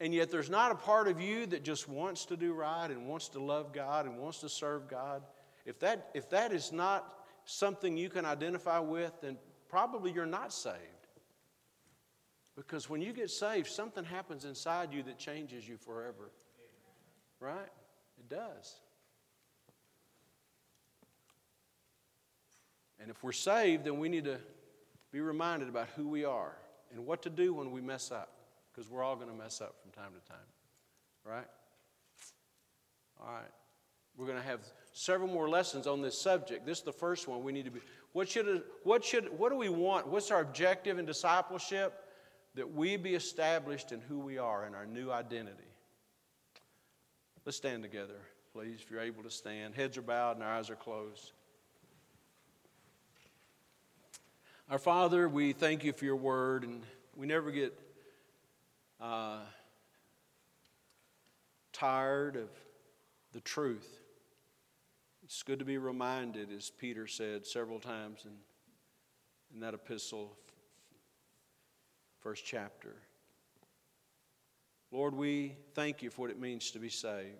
[0.00, 3.06] and yet there's not a part of you that just wants to do right and
[3.06, 5.22] wants to love God and wants to serve God,
[5.64, 9.38] if that, if that is not something you can identify with, then
[9.68, 10.76] probably you're not saved.
[12.56, 16.30] Because when you get saved, something happens inside you that changes you forever.
[17.44, 17.68] Right?
[18.18, 18.76] It does.
[22.98, 24.38] And if we're saved, then we need to
[25.12, 26.56] be reminded about who we are
[26.90, 28.30] and what to do when we mess up,
[28.72, 30.38] because we're all going to mess up from time to time.
[31.22, 31.46] Right?
[33.20, 33.52] All right.
[34.16, 34.60] We're going to have
[34.94, 36.64] several more lessons on this subject.
[36.64, 37.44] This is the first one.
[37.44, 37.80] We need to be.
[38.12, 38.62] What should?
[38.84, 39.38] What should?
[39.38, 40.08] What do we want?
[40.08, 41.92] What's our objective in discipleship?
[42.54, 45.73] That we be established in who we are in our new identity.
[47.44, 48.16] Let's stand together,
[48.54, 49.74] please, if you're able to stand.
[49.74, 51.32] Heads are bowed and our eyes are closed.
[54.70, 56.82] Our Father, we thank you for your word, and
[57.14, 57.78] we never get
[58.98, 59.40] uh,
[61.74, 62.48] tired of
[63.34, 64.00] the truth.
[65.22, 68.32] It's good to be reminded, as Peter said several times in,
[69.52, 70.34] in that epistle,
[72.20, 72.94] first chapter.
[74.94, 77.34] Lord, we thank you for what it means to be saved.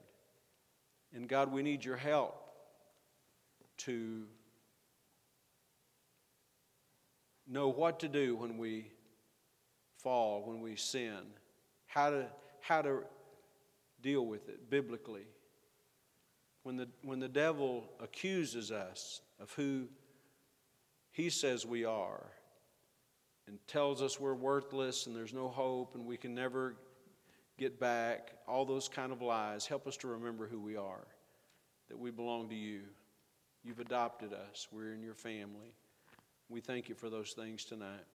[1.15, 2.35] And God, we need your help
[3.77, 4.25] to
[7.47, 8.91] know what to do when we
[9.99, 11.21] fall, when we sin,
[11.87, 12.27] how to,
[12.61, 13.05] how to
[14.03, 15.29] deal with it biblically.
[16.65, 19.87] When the, when the devil accuses us of who
[21.13, 22.33] he says we are
[23.47, 26.75] and tells us we're worthless and there's no hope and we can never
[27.59, 31.07] get back, all those kind of lies, help us to remember who we are,
[31.89, 32.81] that we belong to you.
[33.63, 35.73] You've adopted us, we're in your family.
[36.49, 38.05] We thank you for those things tonight.